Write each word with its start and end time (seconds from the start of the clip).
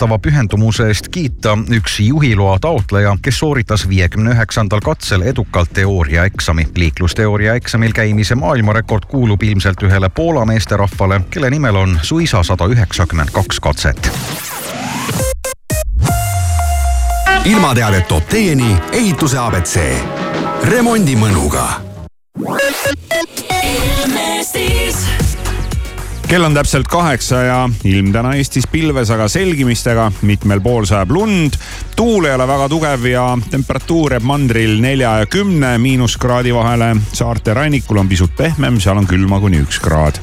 tunnustatava 0.00 0.18
pühendumuse 0.18 0.86
eest 0.88 1.08
kiita 1.12 1.58
üks 1.76 1.98
juhiloa 2.00 2.58
taotleja, 2.60 3.16
kes 3.22 3.38
sooritas 3.38 3.88
viiekümne 3.88 4.32
üheksandal 4.32 4.80
katsel 4.80 5.20
edukalt 5.20 5.72
teooriaeksami. 5.76 6.68
liiklusteooria 6.76 7.54
eksamil 7.54 7.92
käimise 7.92 8.34
maailmarekord 8.34 9.04
kuulub 9.08 9.42
ilmselt 9.42 9.82
ühele 9.82 10.08
Poola 10.08 10.46
meesterahvale, 10.46 11.20
kelle 11.30 11.50
nimel 11.50 11.76
on 11.76 11.98
suisa 12.02 12.42
sada 12.42 12.64
üheksakümmend 12.64 13.30
kaks 13.32 13.60
katset 13.60 14.12
ilmateadet 17.44 18.08
toob 18.08 18.24
teieni 18.28 18.76
ehituse 18.92 19.38
abc. 19.38 19.80
remondi 20.64 21.16
mõnuga. 21.16 21.68
Kell 26.30 26.44
on 26.44 26.54
täpselt 26.54 26.86
kaheksa 26.88 27.36
ja 27.42 27.70
ilm 27.84 28.12
täna 28.14 28.36
Eestis 28.38 28.66
pilves, 28.70 29.10
aga 29.10 29.26
selgimistega. 29.28 30.12
mitmel 30.22 30.60
pool 30.62 30.86
sajab 30.86 31.10
lund, 31.10 31.58
tuul 31.96 32.28
ei 32.28 32.34
ole 32.34 32.46
väga 32.46 32.68
tugev 32.70 33.08
ja 33.10 33.24
temperatuur 33.50 34.14
jääb 34.14 34.28
mandril 34.30 34.78
nelja 34.80 35.18
ja 35.24 35.26
kümne 35.26 35.74
miinuskraadi 35.78 36.54
vahele. 36.54 36.96
saarte 37.12 37.54
rannikul 37.54 37.98
on 37.98 38.08
pisut 38.08 38.36
pehmem, 38.36 38.78
seal 38.80 39.02
on 39.02 39.10
külma 39.10 39.40
kuni 39.40 39.64
üks 39.66 39.82
kraad. 39.82 40.22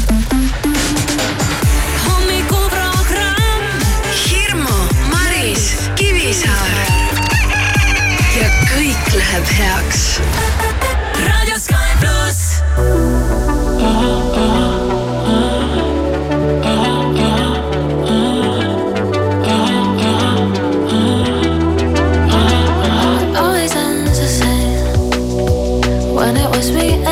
when 26.69 26.77
it 26.77 27.10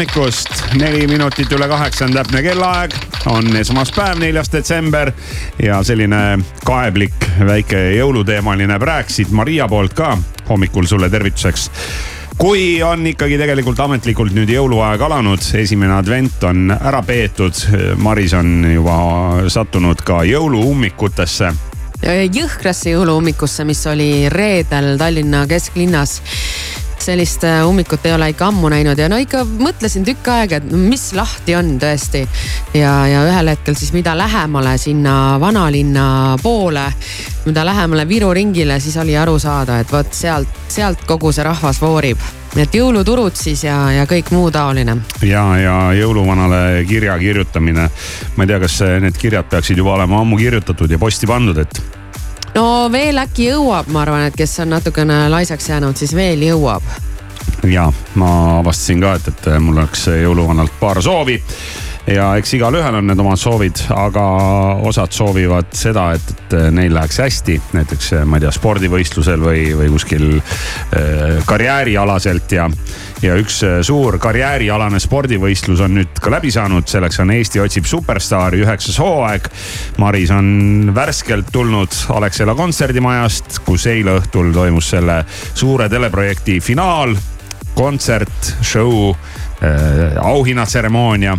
hommikust, 0.00 0.48
neli 0.80 1.04
minutit 1.06 1.50
üle 1.52 1.66
kaheksa 1.68 2.06
on 2.06 2.14
täpne 2.14 2.40
kellaaeg, 2.40 2.94
on 3.28 3.50
esmaspäev, 3.56 4.16
neljas 4.22 4.48
detsember. 4.48 5.10
Ja 5.60 5.82
selline 5.84 6.38
kaeblik 6.64 7.26
väike 7.44 7.82
jõuluteemaline 7.98 8.78
rääk 8.80 9.12
siit 9.12 9.28
Maria 9.28 9.68
poolt 9.68 9.92
ka 9.92 10.14
hommikul 10.48 10.88
sulle 10.88 11.10
tervituseks. 11.12 11.68
Kui 12.40 12.80
on 12.82 13.04
ikkagi 13.12 13.36
tegelikult 13.36 13.82
ametlikult 13.84 14.32
nüüd 14.32 14.48
jõuluaeg 14.48 15.04
alanud, 15.04 15.44
esimene 15.60 15.98
advent 15.98 16.48
on 16.48 16.72
ära 16.72 17.02
peetud, 17.04 17.60
Maris 18.00 18.32
on 18.40 18.70
juba 18.72 18.96
sattunud 19.52 20.00
ka 20.00 20.22
jõuluummikutesse. 20.24 21.52
Jõhkrasse 22.32 22.94
jõuluummikusse, 22.94 23.68
mis 23.68 23.84
oli 23.84 24.30
reedel 24.32 24.94
Tallinna 24.96 25.44
kesklinnas. 25.44 26.22
Sellist 27.04 27.44
äh, 27.44 27.60
ummikut 27.66 28.06
ei 28.06 28.14
ole 28.14 28.30
ikka 28.32 28.50
ammu 28.50 28.70
näinud 28.72 28.98
ja 28.98 29.08
no 29.10 29.18
ikka 29.20 29.44
mõtlesin 29.48 30.04
tükk 30.06 30.30
aega, 30.32 30.60
et 30.60 30.72
mis 30.72 31.10
lahti 31.16 31.56
on 31.58 31.76
tõesti. 31.80 32.26
ja, 32.74 32.94
ja 33.10 33.24
ühel 33.28 33.52
hetkel 33.52 33.78
siis, 33.78 33.92
mida 33.96 34.16
lähemale 34.18 34.76
sinna 34.78 35.14
vanalinna 35.40 36.38
poole, 36.42 36.86
mida 37.46 37.64
lähemale 37.66 38.08
Viru 38.08 38.32
ringile, 38.34 38.80
siis 38.80 38.96
oli 39.00 39.16
aru 39.16 39.38
saada, 39.38 39.80
et 39.80 39.92
vot 39.92 40.12
sealt, 40.14 40.60
sealt 40.68 41.06
kogu 41.06 41.32
see 41.32 41.46
rahvas 41.46 41.80
voorib 41.82 42.20
et 42.58 42.74
jõuluturud 42.74 43.36
siis 43.38 43.62
ja, 43.62 43.76
ja 43.94 44.06
kõik 44.10 44.32
muu 44.34 44.50
taoline. 44.50 44.96
ja, 45.22 45.44
ja 45.60 45.76
jõuluvanale 45.94 46.82
kirja 46.88 47.18
kirjutamine. 47.18 47.88
ma 48.36 48.44
ei 48.44 48.50
tea, 48.50 48.60
kas 48.60 48.80
need 49.00 49.18
kirjad 49.18 49.50
peaksid 49.50 49.78
juba 49.78 49.94
olema 49.94 50.20
ammu 50.20 50.38
kirjutatud 50.40 50.90
ja 50.90 50.98
posti 50.98 51.30
pandud, 51.30 51.58
et 51.58 51.99
no 52.60 52.88
veel 52.92 53.20
äkki 53.22 53.48
jõuab, 53.50 53.88
ma 53.92 54.04
arvan, 54.04 54.26
et 54.28 54.36
kes 54.36 54.58
on 54.64 54.74
natukene 54.74 55.22
laisaks 55.32 55.70
jäänud, 55.72 55.96
siis 55.96 56.12
veel 56.16 56.42
jõuab. 56.44 56.84
ja 57.68 57.86
ma 58.20 58.32
avastasin 58.58 59.00
ka, 59.00 59.14
et, 59.16 59.28
et 59.32 59.48
mul 59.60 59.78
oleks 59.78 60.06
jõuluvanalt 60.20 60.76
paar 60.80 61.02
soovi 61.02 61.40
ja 62.14 62.30
eks 62.38 62.54
igalühel 62.58 62.96
on 62.98 63.06
need 63.10 63.20
omad 63.22 63.38
soovid, 63.40 63.84
aga 63.94 64.24
osad 64.88 65.12
soovivad 65.14 65.70
seda, 65.76 66.10
et, 66.16 66.32
et 66.34 66.56
neil 66.74 66.94
läheks 66.94 67.20
hästi, 67.22 67.56
näiteks 67.76 68.12
ma 68.26 68.38
ei 68.38 68.44
tea, 68.44 68.52
spordivõistlusel 68.54 69.44
või, 69.44 69.64
või 69.78 69.90
kuskil 69.94 70.26
äh, 70.38 71.40
karjäärialaselt 71.48 72.56
ja 72.58 72.68
ja 73.22 73.34
üks 73.36 73.60
äh, 73.66 73.78
suur 73.84 74.16
karjäärialane 74.22 75.00
spordivõistlus 75.02 75.82
on 75.84 75.98
nüüd 75.98 76.20
ka 76.22 76.32
läbi 76.32 76.52
saanud, 76.54 76.88
selleks 76.88 77.20
on 77.22 77.34
Eesti 77.34 77.60
otsib 77.60 77.88
superstaari 77.88 78.62
üheksas 78.64 78.96
hooaeg. 79.00 79.50
Maris 80.00 80.32
on 80.34 80.92
värskelt 80.96 81.50
tulnud 81.52 81.94
Alexela 82.16 82.56
kontserdimajast, 82.56 83.60
kus 83.66 83.86
eile 83.92 84.16
õhtul 84.20 84.54
toimus 84.56 84.90
selle 84.94 85.20
suure 85.52 85.88
teleprojekti 85.92 86.60
finaal, 86.64 87.14
kontsert, 87.76 88.54
show 88.64 89.12
äh,, 89.12 89.49
auhinnatseremoonia. 90.22 91.38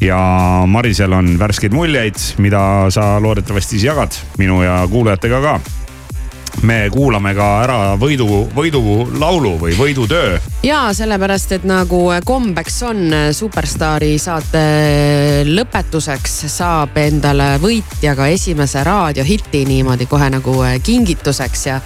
Ja 0.00 0.18
Marisel 0.66 1.12
on 1.12 1.38
värskeid 1.38 1.72
muljeid, 1.74 2.14
mida 2.38 2.60
sa 2.94 3.16
loodetavasti 3.22 3.76
siis 3.76 3.88
jagad 3.88 4.14
minu 4.38 4.62
ja 4.62 4.84
kuulajatega 4.90 5.40
ka 5.42 5.60
me 6.62 6.88
kuulame 6.92 7.34
ka 7.36 7.46
ära 7.62 7.78
võidu, 8.00 8.26
võidulaulu 8.54 9.54
või 9.60 9.76
võidutöö. 9.78 10.38
ja 10.66 10.88
sellepärast, 10.96 11.52
et 11.58 11.64
nagu 11.68 12.00
kombeks 12.24 12.80
on 12.88 13.14
Superstaari 13.36 14.16
saate 14.18 14.64
lõpetuseks 15.48 16.36
saab 16.50 16.96
endale 17.00 17.54
võitja 17.62 18.14
ka 18.18 18.28
esimese 18.32 18.82
raadiohiti 18.86 19.64
niimoodi 19.68 20.08
kohe 20.10 20.30
nagu 20.32 20.56
kingituseks 20.82 21.66
ja. 21.66 21.80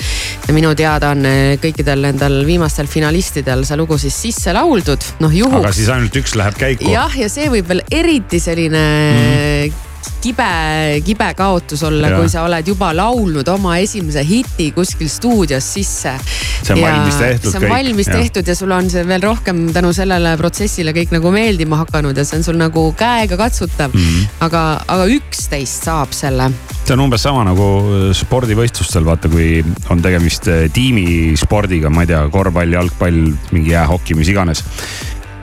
ja 0.47 0.57
minu 0.57 0.75
teada 0.79 1.13
on 1.17 1.27
kõikidel 1.63 2.09
nendel 2.09 2.43
viimastel 2.49 2.91
finalistidel 2.91 3.67
see 3.69 3.79
lugu 3.81 3.99
siis 4.01 4.17
sisse 4.27 4.55
lauldud, 4.57 5.05
noh 5.23 5.33
juhuks. 5.43 5.61
aga 5.63 5.73
siis 5.77 5.93
ainult 5.93 6.21
üks 6.23 6.37
läheb 6.39 6.59
käiku. 6.59 6.91
jah, 6.93 7.13
ja 7.17 7.31
see 7.33 7.49
võib 7.53 7.69
veel 7.69 7.85
eriti 7.91 8.41
selline 8.43 8.85
mm. 9.13 9.89
Kibe, 10.23 11.03
kibe 11.05 11.29
kaotus 11.39 11.83
olla, 11.87 12.13
kui 12.15 12.29
sa 12.31 12.45
oled 12.47 12.67
juba 12.67 12.93
laulnud 12.97 13.49
oma 13.53 13.77
esimese 13.83 14.23
hiti 14.27 14.71
kuskil 14.75 15.11
stuudios 15.11 15.67
sisse. 15.75 16.15
see 16.63 16.75
on 16.75 16.81
ja 16.81 16.91
valmis 16.91 17.17
tehtud. 17.19 17.51
see 17.51 17.59
on 17.59 17.65
kõik. 17.65 17.73
valmis 17.75 18.11
ja. 18.11 18.19
tehtud 18.19 18.49
ja 18.49 18.57
sul 18.57 18.75
on 18.75 18.91
see 18.91 19.07
veel 19.09 19.23
rohkem 19.23 19.63
tänu 19.75 19.93
sellele 19.97 20.37
protsessile 20.39 20.95
kõik 20.97 21.15
nagu 21.17 21.33
meeldima 21.35 21.81
hakanud 21.83 22.17
ja 22.17 22.25
see 22.27 22.39
on 22.39 22.47
sul 22.47 22.59
nagu 22.61 22.85
käega 22.99 23.39
katsutav 23.41 23.95
mm. 23.95 24.01
-hmm. 24.01 24.45
aga, 24.47 24.63
aga 24.87 25.09
üksteist 25.17 25.89
saab 25.91 26.15
selle. 26.17 26.51
see 26.85 26.95
on 26.95 27.07
umbes 27.07 27.23
sama 27.23 27.45
nagu 27.47 27.69
spordivõistlustel, 28.15 29.05
vaata, 29.05 29.31
kui 29.33 29.65
on 29.91 30.03
tegemist 30.03 30.49
eh, 30.49 30.69
tiimispordiga, 30.73 31.91
ma 31.91 32.07
ei 32.07 32.13
tea, 32.15 32.23
korvpall, 32.31 32.79
jalgpall, 32.79 33.25
mingi 33.51 33.75
jäähoki, 33.75 34.15
mis 34.19 34.31
iganes 34.31 34.65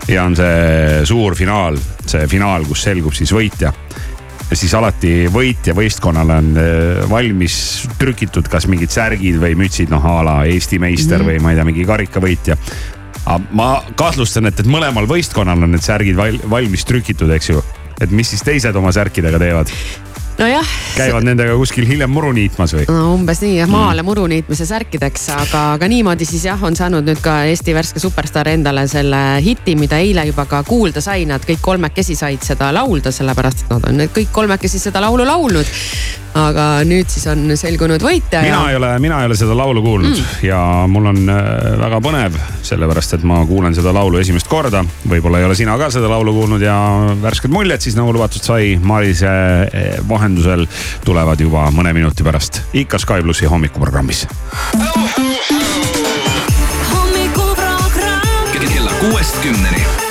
ja 0.10 0.24
on 0.26 0.36
see 0.38 1.06
suur 1.06 1.36
finaal, 1.38 1.78
see 2.06 2.26
finaal, 2.28 2.66
kus 2.70 2.88
selgub 2.88 3.14
siis 3.14 3.34
võitja 3.36 3.74
siis 4.54 4.74
alati 4.74 5.14
võitja 5.32 5.76
võistkonnale 5.78 6.38
on 6.42 6.54
äh, 6.58 7.02
valmis 7.10 7.56
trükitud 8.00 8.48
kas 8.50 8.68
mingid 8.72 8.94
särgid 8.94 9.40
või 9.42 9.58
mütsid, 9.60 9.92
noh 9.94 10.06
a 10.06 10.20
la 10.26 10.38
Eesti 10.50 10.80
meister 10.82 11.20
mm 11.20 11.26
-hmm. 11.26 11.36
või 11.36 11.44
ma 11.44 11.52
ei 11.52 11.60
tea, 11.60 11.68
mingi 11.70 11.86
karikavõitja. 11.86 12.58
ma 13.52 13.84
kahtlustan, 13.96 14.46
et, 14.50 14.60
et 14.60 14.66
mõlemal 14.66 15.08
võistkonnal 15.08 15.64
on 15.64 15.72
need 15.72 15.86
särgid 15.86 16.18
valmis 16.50 16.86
trükitud, 16.86 17.30
eks 17.30 17.50
ju. 17.50 17.64
et 18.02 18.12
mis 18.12 18.30
siis 18.30 18.42
teised 18.42 18.76
oma 18.76 18.92
särkidega 18.92 19.40
teevad? 19.40 19.70
Nojah. 20.40 20.68
käivad 20.96 21.26
nendega 21.28 21.56
kuskil 21.60 21.88
hiljem 21.88 22.12
muru 22.14 22.32
niitmas 22.36 22.74
või? 22.76 22.86
no 22.90 23.14
umbes 23.16 23.42
nii 23.44 23.58
jah, 23.60 23.70
maale 23.72 24.02
mm. 24.02 24.10
muru 24.10 24.26
niitmise 24.32 24.68
särkideks, 24.70 25.28
aga, 25.36 25.64
aga 25.76 25.90
niimoodi 25.92 26.28
siis 26.28 26.46
jah, 26.48 26.64
on 26.64 26.78
saanud 26.80 27.08
nüüd 27.08 27.22
ka 27.24 27.42
Eesti 27.50 27.76
värske 27.76 28.02
superstaar 28.04 28.52
endale 28.54 28.86
selle 28.92 29.22
hiti, 29.46 29.76
mida 29.80 30.00
eile 30.00 30.26
juba 30.30 30.48
ka 30.50 30.64
kuulda 30.68 31.04
sai, 31.04 31.28
nad 31.30 31.44
kõik 31.48 31.64
kolmekesi 31.66 32.18
said 32.20 32.46
seda 32.46 32.72
laulda, 32.76 33.14
sellepärast 33.16 33.66
et 33.66 33.76
nad 33.76 33.92
on 33.92 34.08
kõik 34.16 34.34
kolmekesi 34.36 34.82
seda 34.82 35.04
laulu 35.04 35.28
laulnud 35.28 35.76
aga 36.38 36.66
nüüd 36.88 37.10
siis 37.10 37.26
on 37.32 37.46
selgunud 37.58 38.04
võitja. 38.04 38.42
mina 38.46 38.62
ja... 38.64 38.70
ei 38.72 38.78
ole, 38.80 38.92
mina 39.02 39.22
ei 39.22 39.30
ole 39.30 39.38
seda 39.40 39.56
laulu 39.58 39.82
kuulnud 39.86 40.16
mm. 40.16 40.26
ja 40.46 40.60
mul 40.92 41.10
on 41.12 41.22
äh, 41.32 41.40
väga 41.82 42.02
põnev, 42.06 42.38
sellepärast 42.66 43.18
et 43.18 43.26
ma 43.28 43.42
kuulen 43.50 43.76
seda 43.78 43.94
laulu 43.96 44.22
esimest 44.22 44.50
korda. 44.52 44.84
võib-olla 45.10 45.42
ei 45.42 45.48
ole 45.50 45.58
sina 45.60 45.78
ka 45.80 45.90
seda 45.94 46.12
laulu 46.12 46.34
kuulnud 46.36 46.64
ja 46.64 46.76
värsked 47.22 47.54
muljed 47.54 47.82
siis 47.86 47.98
nagu 48.00 48.14
lubatud 48.16 48.46
sai 48.46 48.76
Marise 48.82 49.30
äh, 49.30 49.98
vahendusel 50.10 50.68
tulevad 51.06 51.42
juba 51.42 51.70
mõne 51.76 51.94
minuti 51.98 52.26
pärast 52.26 52.64
ikka 52.74 53.00
Sky 53.00 53.24
plussi 53.24 53.50
hommikuprogrammis. 53.50 54.28
hommikuprogramm 56.92 58.54
kella 58.80 58.92
kuuest 59.02 59.42
kümneni 59.44 60.09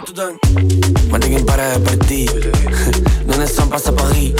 antud 0.00 0.18
on. 0.26 0.34
ma 1.10 1.18
tegin 1.18 1.44
parema 1.46 1.80
partii 1.84 2.26
Nõnest 3.28 3.58
sambast 3.58 3.88
saab 3.88 3.98
Paris. 4.00 4.32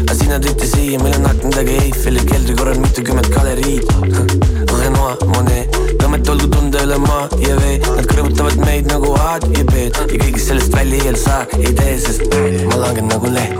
aga 0.00 0.14
sina 0.16 0.38
tõite 0.42 0.66
siia, 0.68 0.98
meil 1.02 1.16
on 1.18 1.28
aknadega 1.28 1.74
Eiffeli 1.82 2.22
keldri 2.28 2.56
korral 2.58 2.80
mitukümmend 2.82 3.28
galeriid. 3.34 3.90
Renoir, 4.74 5.20
Monet, 5.30 5.76
tõmmet 6.00 6.30
olgu 6.32 6.48
tunda 6.52 6.82
üle 6.86 6.98
maa 7.04 7.28
ja 7.42 7.56
vee. 7.60 7.76
Nad 7.84 8.08
kõrvutavad 8.10 8.58
meid 8.64 8.90
nagu 8.90 9.12
A-d 9.20 9.46
ja 9.54 9.66
B-d 9.70 10.02
ja 10.16 10.20
kõigest 10.24 10.50
sellest 10.50 10.74
välja 10.74 11.12
ei 11.12 11.20
saa, 11.20 11.44
ei 11.60 11.74
tee, 11.78 11.96
sest 12.02 12.26
ma 12.70 12.80
langen 12.82 13.10
nagu 13.12 13.30
leht. 13.30 13.54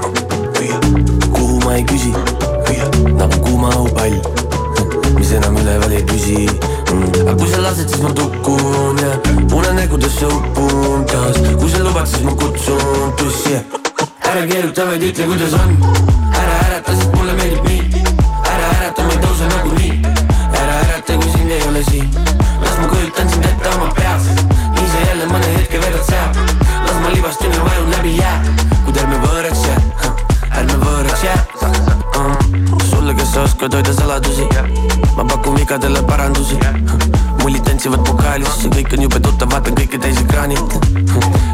kuhu 1.35 1.61
ma 1.65 1.77
ei 1.79 1.85
küsi, 1.91 2.15
nagu 3.21 3.43
kuuma 3.47 3.71
õhupall, 3.79 4.19
mis 5.19 5.37
enam 5.39 5.61
üleval 5.61 5.93
ei 6.01 6.07
püsi. 6.09 6.49
Aga 7.21 7.37
kui 7.39 7.49
sa 7.53 7.63
lased, 7.63 7.89
siis 7.89 8.03
ma 8.03 8.13
tukun 8.13 8.99
ja 9.03 9.13
unenägudesse 9.55 10.27
upun 10.27 11.05
taas. 11.13 11.41
kui 11.61 11.71
sa 11.71 11.85
lubad, 11.85 12.07
siis 12.07 12.23
ma 12.23 12.33
kutsun 12.43 13.13
tussi 13.17 13.59
ära 14.35 14.47
keeruta, 14.51 14.85
vaid 14.89 15.03
ütle, 15.07 15.27
kuidas 15.31 15.53
on. 15.55 15.77
ära 16.35 16.55
ärata, 16.67 16.95
sest 16.99 17.13
mulle 17.15 17.37
meeldib 17.39 17.69
nii. 17.69 18.03
ära 18.51 18.71
ärata, 18.79 19.07
ma 19.07 19.15
ei 19.15 19.21
tõuse 19.23 19.51
nagunii. 19.53 19.93
ära 20.61 20.75
ärata, 20.81 21.19
kui 21.23 21.31
sind 21.37 21.55
ei 21.55 21.63
ole 21.69 21.85
siin. 21.91 22.11
las 22.65 22.77
ma 22.83 22.89
kujutan 22.93 23.31
sind 23.31 23.51
ette 23.53 23.75
oma 23.77 23.91
peas. 24.01 24.31
nii 24.75 24.87
sa 24.93 25.09
jälle 25.09 25.33
mõne 25.33 25.57
hetke 25.59 25.83
vedad 25.87 26.07
seal. 26.11 26.47
las 26.87 27.03
ma 27.03 27.15
libastun 27.15 27.53
ja 27.55 27.67
vajun 27.69 27.93
läbi 27.99 28.17
jää. 28.19 28.74
Sa 33.35 33.43
oskad 33.43 33.75
hoida 33.75 33.93
saladusi. 33.93 34.47
Ma 35.17 35.25
pakun 35.25 35.57
vigadele 35.57 36.03
parandusi. 36.03 36.59
Mullid 37.43 37.65
tantsivad 37.67 38.05
pokaalis, 38.07 38.55
see 38.61 38.71
kõik 38.71 38.95
on 38.95 39.03
jube 39.09 39.21
tuttav, 39.27 39.51
vaatan 39.51 39.75
kõike 39.75 39.99
täis 39.99 40.23
ekraanilt 40.23 41.54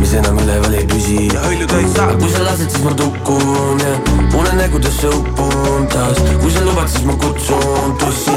mis 0.00 0.14
enam 0.20 0.38
üleval 0.42 0.74
ei 0.78 0.86
püsi. 0.90 1.18
Hõljuda 1.44 1.80
ei 1.82 1.90
saa, 1.94 2.14
kui 2.20 2.30
sa 2.32 2.44
lased, 2.46 2.70
siis 2.70 2.84
ma 2.84 2.94
tukun 2.98 3.82
ja 3.84 3.94
unenägudesse 4.38 5.12
upun 5.18 5.88
taas. 5.92 6.22
Kui 6.42 6.54
sa 6.54 6.64
lubad, 6.66 6.88
siis 6.92 7.04
ma 7.08 7.18
kutsun 7.24 7.96
tussi. 8.02 8.36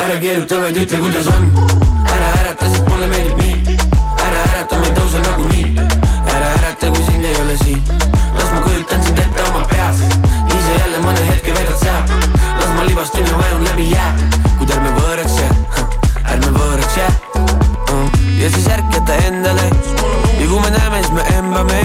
Ära 0.00 0.18
keeruta, 0.20 0.60
vaid 0.64 0.82
ütle, 0.84 1.02
kuidas 1.06 1.30
on. 1.34 1.50
Ära 2.10 2.34
ärata, 2.42 2.70
sest 2.70 2.88
mulle 2.88 3.10
meeldib 3.14 3.42
nii. 3.44 3.78
Ära 4.26 4.46
ärata, 4.48 4.78
ma 4.80 4.90
ei 4.90 4.96
tõuse 4.98 5.26
nagunii 5.28 6.00
ära 6.40 6.48
ärata, 6.56 6.90
kui 6.94 7.04
sind 7.04 7.24
ei 7.24 7.36
ole 7.42 7.56
siin. 7.62 7.80
Las 8.38 8.50
ma 8.54 8.60
kujutan 8.64 9.02
sind 9.04 9.18
ette 9.18 9.46
oma 9.48 9.62
peas. 9.72 10.02
Ise 10.56 10.76
jälle 10.78 11.02
mõne 11.04 11.26
hetke 11.28 11.54
vedad 11.56 11.78
sa 11.82 11.96
las 12.60 12.70
ma 12.76 12.86
libastun 12.88 13.26
ja 13.26 13.40
vajun 13.42 13.64
läbi 13.68 13.90
jää. 13.90 14.10
Kuid 14.58 14.74
ärme 14.76 14.94
võõraks 14.98 15.36
jää. 15.42 15.52
Ärme 16.34 16.52
võõraks 16.56 16.98
jää. 17.00 17.12
Mm. 17.90 18.08
Ja 18.40 18.50
siis 18.54 18.70
ärk 18.72 18.94
jäta 18.94 19.18
endale 19.28 19.59
näeme, 20.80 21.02
siis 21.04 21.12
me 21.12 21.24
embame. 21.38 21.80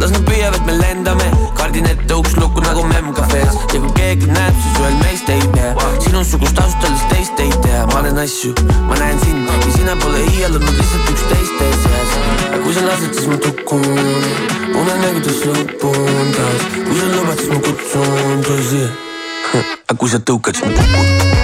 Las 0.00 0.14
nad 0.14 0.22
püüavad, 0.24 0.62
me 0.64 0.72
lendame, 0.78 1.26
kardin 1.58 1.84
ette 1.84 2.14
uks 2.16 2.32
lukku 2.40 2.62
nagu 2.64 2.86
memm 2.88 3.10
kafees 3.12 3.58
ja 3.74 3.80
kui 3.82 3.90
keegi 3.98 4.30
näeb, 4.30 4.60
siis 4.62 4.78
ühel 4.80 4.94
meist 5.02 5.28
ei 5.28 5.42
tea, 5.52 5.74
sinusugust 6.06 6.56
taustalist 6.56 7.04
teist 7.12 7.42
ei 7.44 7.52
tea, 7.66 7.82
ma 7.92 8.00
näen 8.06 8.22
asju, 8.22 8.54
ma 8.88 8.96
näen 8.96 9.20
sind. 9.20 9.50
Ja 9.50 9.74
sina 9.74 9.96
pole 10.00 10.22
iialanud 10.30 10.72
lihtsalt 10.78 11.12
üksteist 11.12 11.60
ees 11.66 11.84
seas. 11.84 12.16
aga 12.46 12.62
kui 12.64 12.78
sa 12.78 12.86
lased, 12.86 13.12
siis 13.18 13.28
ma 13.28 13.36
tukun, 13.44 13.84
unenägudes 14.70 15.44
lõpun 15.50 16.32
taas, 16.38 16.64
kui 16.78 16.96
sa 17.02 17.12
lubad, 17.12 17.44
siis 17.44 17.52
ma 17.52 17.60
kutsun 17.68 18.48
tõsi. 18.48 18.82
aga 19.90 20.00
kui 20.00 20.16
sa 20.16 20.24
tõukad, 20.32 20.56
siis 20.56 20.72
ma 20.72 20.88
kukun. 20.88 21.39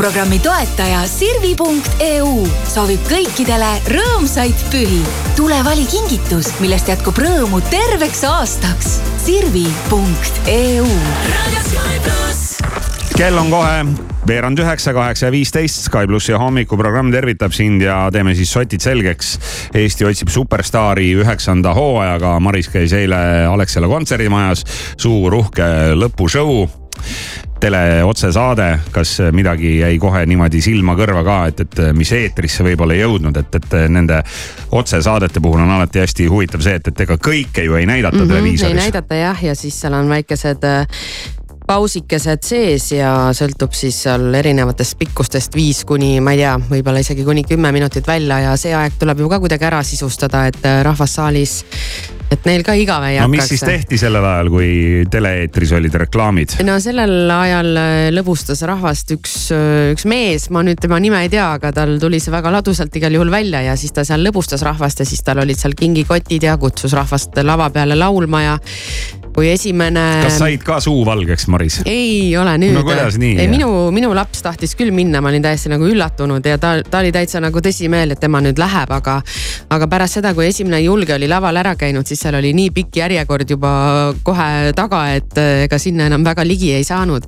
hommikuprogrammi 0.00 0.38
toetaja 0.40 1.02
Sirvi.eu 1.04 2.28
soovib 2.64 3.02
kõikidele 3.04 3.68
rõõmsaid 3.92 4.62
pühi. 4.72 5.02
tule 5.36 5.58
vali 5.60 5.84
kingitus, 5.84 6.54
millest 6.62 6.88
jätkub 6.88 7.20
rõõmu 7.20 7.60
terveks 7.68 8.24
aastaks. 8.24 8.94
Sirvi.eu 9.20 10.88
kell 13.12 13.36
on 13.36 13.52
kohe 13.52 13.84
veerand 14.24 14.64
üheksa, 14.64 14.96
kaheksa 14.96 15.28
ja 15.28 15.36
viisteist, 15.36 15.84
Sky 15.84 16.08
plussi 16.08 16.32
hommikuprogramm 16.32 17.12
tervitab 17.12 17.52
sind 17.52 17.84
ja 17.84 18.06
teeme 18.08 18.32
siis 18.34 18.56
sotid 18.56 18.80
selgeks. 18.80 19.36
Eesti 19.76 20.08
otsib 20.08 20.32
superstaari 20.32 21.12
üheksanda 21.20 21.76
hooajaga, 21.76 22.38
Maris 22.40 22.72
käis 22.72 22.96
eile 22.96 23.44
Alexela 23.52 23.92
kontserdimajas, 23.92 24.64
suur 24.96 25.42
uhke 25.44 25.74
lõpushow 25.92 26.79
teleotsesaade, 27.60 28.68
kas 28.92 29.16
midagi 29.32 29.78
jäi 29.78 29.98
kohe 29.98 30.24
niimoodi 30.26 30.62
silma-kõrva 30.64 31.24
ka, 31.26 31.38
et, 31.50 31.64
et 31.66 31.80
mis 31.96 32.12
eetrisse 32.16 32.64
võib-olla 32.66 32.96
ei 32.96 33.02
jõudnud, 33.04 33.36
et, 33.36 33.60
et 33.60 33.76
nende 33.92 34.22
otsesaadete 34.76 35.42
puhul 35.42 35.60
on 35.64 35.74
alati 35.76 36.02
hästi 36.04 36.28
huvitav 36.30 36.64
see, 36.64 36.78
et, 36.80 36.92
et 36.92 37.04
ega 37.06 37.18
kõike 37.20 37.64
ju 37.66 37.76
ei 37.76 37.86
näidata 37.86 38.16
mm 38.16 38.22
-hmm, 38.22 38.32
televiisoris. 38.34 38.72
ei 38.72 38.80
näidata 38.80 39.14
jah, 39.14 39.44
ja 39.44 39.54
siis 39.54 39.80
seal 39.80 39.94
on 39.94 40.08
väikesed 40.08 40.64
äh, 40.64 40.86
pausikesed 41.70 42.42
sees 42.42 42.88
ja 42.96 43.10
sõltub 43.36 43.74
siis 43.76 44.02
seal 44.06 44.32
erinevatest 44.34 44.96
pikkustest 44.98 45.54
viis 45.54 45.84
kuni 45.86 46.16
ma 46.24 46.34
ei 46.34 46.42
tea, 46.42 46.56
võib-olla 46.66 47.02
isegi 47.04 47.22
kuni 47.26 47.44
kümme 47.46 47.70
minutit 47.74 48.08
välja 48.10 48.40
ja 48.42 48.54
see 48.58 48.72
aeg 48.74 48.96
tuleb 48.98 49.22
ju 49.22 49.28
ka 49.30 49.38
kuidagi 49.42 49.68
ära 49.68 49.82
sisustada, 49.86 50.48
et 50.50 50.58
äh, 50.66 50.80
rahvas 50.86 51.14
saalis, 51.20 51.52
et 52.30 52.48
neil 52.48 52.64
ka 52.66 52.74
igav 52.78 53.06
ei 53.06 53.20
no 53.20 53.28
mis 53.30 53.44
hakkaks. 53.44 53.52
siis 53.52 53.62
tehti 53.62 54.00
sellel 54.02 54.26
ajal, 54.26 54.50
kui 54.50 54.72
tele-eetris 55.14 55.76
olid 55.78 56.00
reklaamid? 56.02 56.56
no 56.66 56.80
sellel 56.82 57.30
ajal 57.36 57.70
äh, 57.78 58.00
lõbustas 58.16 58.64
rahvast 58.66 59.14
üks, 59.14 59.36
üks 59.94 60.08
mees, 60.10 60.48
ma 60.50 60.64
nüüd 60.66 60.82
tema 60.82 60.98
nime 60.98 61.22
ei 61.22 61.30
tea, 61.30 61.52
aga 61.60 61.70
tal 61.76 61.94
tuli 62.02 62.18
see 62.18 62.34
väga 62.34 62.50
ladusalt 62.56 62.98
igal 62.98 63.14
juhul 63.14 63.30
välja 63.30 63.62
ja 63.68 63.78
siis 63.78 63.94
ta 63.94 64.02
seal 64.08 64.26
lõbustas 64.26 64.66
rahvast 64.66 65.04
ja 65.04 65.06
siis 65.06 65.22
tal 65.22 65.44
olid 65.44 65.60
seal 65.60 65.78
kingikotid 65.78 66.50
ja 66.50 66.58
kutsus 66.58 66.98
rahvast 66.98 67.38
lava 67.46 67.70
peale 67.70 67.94
laulma 67.94 68.42
ja 68.48 68.58
kui 69.34 69.50
esimene. 69.52 70.04
kas 70.24 70.38
said 70.40 70.64
ka 70.66 70.80
suu 70.82 71.04
valgeks, 71.06 71.46
Maris? 71.52 71.80
ei 71.88 72.36
ole 72.38 72.56
nüüd. 72.60 72.74
no 72.76 72.84
kuidas 72.86 73.18
nii? 73.20 73.36
ei, 73.40 73.48
minu, 73.50 73.68
minu 73.94 74.12
laps 74.16 74.42
tahtis 74.44 74.74
küll 74.78 74.92
minna, 74.94 75.22
ma 75.22 75.30
olin 75.32 75.44
täiesti 75.44 75.72
nagu 75.72 75.86
üllatunud 75.88 76.46
ja 76.46 76.58
ta, 76.60 76.76
ta 76.82 77.02
oli 77.02 77.12
täitsa 77.14 77.42
nagu 77.42 77.62
tõsimeel, 77.64 78.14
et 78.14 78.22
tema 78.22 78.42
nüüd 78.44 78.60
läheb, 78.60 78.92
aga, 78.96 79.20
aga 79.70 79.90
pärast 79.90 80.20
seda, 80.20 80.34
kui 80.36 80.48
esimene 80.50 80.82
julge 80.84 81.14
oli 81.16 81.30
laval 81.30 81.60
ära 81.62 81.76
käinud, 81.78 82.08
siis 82.08 82.22
seal 82.24 82.38
oli 82.40 82.52
nii 82.56 82.72
pikk 82.76 83.00
järjekord 83.02 83.56
juba 83.56 83.72
kohe 84.26 84.74
taga, 84.76 85.04
et 85.16 85.40
eh, 85.40 85.64
ega 85.68 85.80
sinna 85.80 86.10
enam 86.10 86.26
väga 86.26 86.44
ligi 86.46 86.72
ei 86.76 86.86
saanud. 86.86 87.26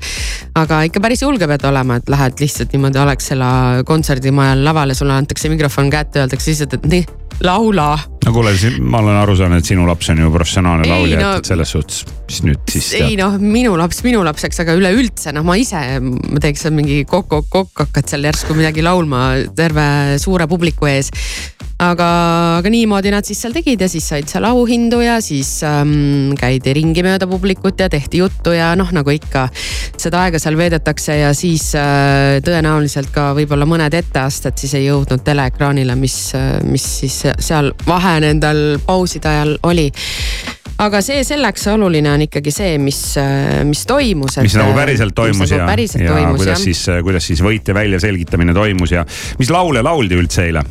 aga 0.58 0.82
ikka 0.88 1.00
päris 1.00 1.22
julge 1.22 1.48
pead 1.48 1.64
olema, 1.68 1.98
et 2.00 2.12
lähed 2.12 2.42
lihtsalt 2.42 2.74
niimoodi 2.74 3.00
Alexela 3.02 3.52
kontserdimajal 3.88 4.64
lavale, 4.64 4.94
sulle 4.98 5.16
antakse 5.16 5.50
mikrofon 5.52 5.90
kätte, 5.92 6.24
öeldakse 6.24 6.50
lihtsalt, 6.50 6.78
et 6.80 6.88
nii, 6.92 7.04
laula 7.46 7.94
no 8.24 8.32
kuule, 8.32 8.52
ma 8.80 9.00
olen 9.02 9.18
aru 9.22 9.36
saanud, 9.38 9.62
et 9.62 9.68
sinu 9.68 9.86
laps 9.88 10.10
on 10.12 10.22
ju 10.22 10.30
professionaalne 10.34 10.88
laulja 10.88 11.20
no,, 11.20 11.32
et 11.40 11.48
selles 11.48 11.72
suhtes, 11.74 11.91
mis 12.28 12.40
nüüd 12.46 12.72
siis 12.72 12.92
ei 12.98 13.16
noh, 13.20 13.36
minu 13.40 13.74
laps 13.80 14.02
minu 14.06 14.22
lapseks, 14.26 14.62
aga 14.64 14.76
üleüldse 14.78 15.34
noh, 15.36 15.44
ma 15.46 15.58
ise, 15.60 15.80
ma 16.02 16.42
teeks 16.42 16.66
seal 16.66 16.76
mingi 16.76 17.02
kokk-kokk-kokk, 17.08 17.84
hakkad 17.84 18.12
seal 18.12 18.28
järsku 18.28 18.56
midagi 18.58 18.84
laulma 18.84 19.24
terve 19.58 20.18
suure 20.22 20.48
publiku 20.50 20.88
ees. 20.90 21.12
Aga, 21.82 22.08
aga 22.60 22.72
niimoodi 22.72 23.12
nad 23.12 23.26
siis 23.26 23.40
seal 23.42 23.54
tegid 23.56 23.82
ja 23.82 23.88
siis 23.90 24.06
said 24.12 24.30
seal 24.30 24.46
auhindu 24.48 25.00
ja 25.02 25.18
siis 25.24 25.50
ähm, 25.66 26.34
käidi 26.38 26.74
ringi 26.78 27.04
mööda 27.04 27.28
publikut 27.30 27.80
ja 27.82 27.88
tehti 27.92 28.22
juttu 28.22 28.54
ja 28.56 28.72
noh, 28.78 28.92
nagu 28.94 29.12
ikka. 29.12 29.48
seda 30.02 30.24
aega 30.26 30.40
seal 30.42 30.56
veedetakse 30.58 31.18
ja 31.20 31.32
siis 31.36 31.72
äh, 31.78 32.38
tõenäoliselt 32.44 33.12
ka 33.14 33.30
võib-olla 33.38 33.68
mõned 33.68 33.94
etteasted 33.94 34.58
siis 34.58 34.74
ei 34.78 34.88
jõudnud 34.88 35.24
teleekraanile, 35.26 35.96
mis, 35.98 36.16
mis 36.68 36.88
siis 37.02 37.20
seal 37.38 37.72
vahe 37.86 38.18
nendel 38.24 38.80
pauside 38.86 39.30
ajal 39.32 39.56
oli 39.68 39.88
aga 40.82 41.00
see 41.04 41.22
selleks, 41.26 41.66
oluline 41.70 42.10
on 42.10 42.24
ikkagi 42.26 42.52
see, 42.54 42.76
mis, 42.82 43.00
mis 43.68 43.84
toimus. 43.86 44.38
mis 44.42 44.56
nagu 44.58 44.74
päriselt 44.76 45.14
toimus 45.14 45.50
ja, 45.50 45.62
nagu 45.62 45.70
päriselt 45.70 46.04
ja 46.06 46.14
toimus, 46.16 46.42
kuidas 46.42 46.56
jah. 46.56 46.64
siis, 46.64 46.84
kuidas 47.06 47.28
siis 47.30 47.42
võite 47.44 47.76
väljaselgitamine 47.76 48.54
toimus 48.56 48.94
ja 48.96 49.04
mis 49.38 49.52
laule 49.52 49.84
lauldi 49.84 50.18
üldse 50.18 50.48
eile? 50.48 50.64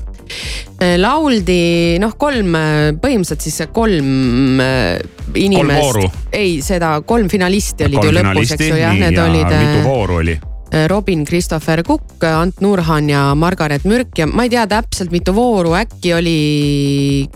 Lauldi 0.97 1.97
noh, 2.01 2.15
kolm, 2.17 2.55
põhimõtteliselt 3.01 3.45
siis 3.45 3.67
kolm 3.73 4.61
äh, 4.63 5.01
inimest. 5.35 5.81
vooru? 5.81 6.07
ei, 6.33 6.59
seda 6.65 6.95
kolm 7.07 7.29
finalisti 7.31 7.85
olid 7.87 8.01
kolm 8.01 8.09
ju 8.09 8.15
lõpus, 8.19 8.55
eks 8.57 8.69
ju, 8.69 8.79
jah, 8.81 8.95
need 8.97 9.17
ja 9.17 9.27
olid. 9.27 9.51
mitu 9.51 9.83
vooru 9.85 10.21
oli? 10.23 10.39
Robin 10.87 11.25
Christopher 11.25 11.83
Cook, 11.83 12.23
Ant 12.23 12.61
Nurhan 12.61 13.09
ja 13.09 13.35
Margaret 13.35 13.83
Mürk 13.83 14.17
ja 14.17 14.27
ma 14.27 14.45
ei 14.47 14.51
tea 14.53 14.63
täpselt, 14.71 15.11
mitu 15.11 15.33
vooru, 15.35 15.73
äkki 15.75 16.13
oli 16.15 16.35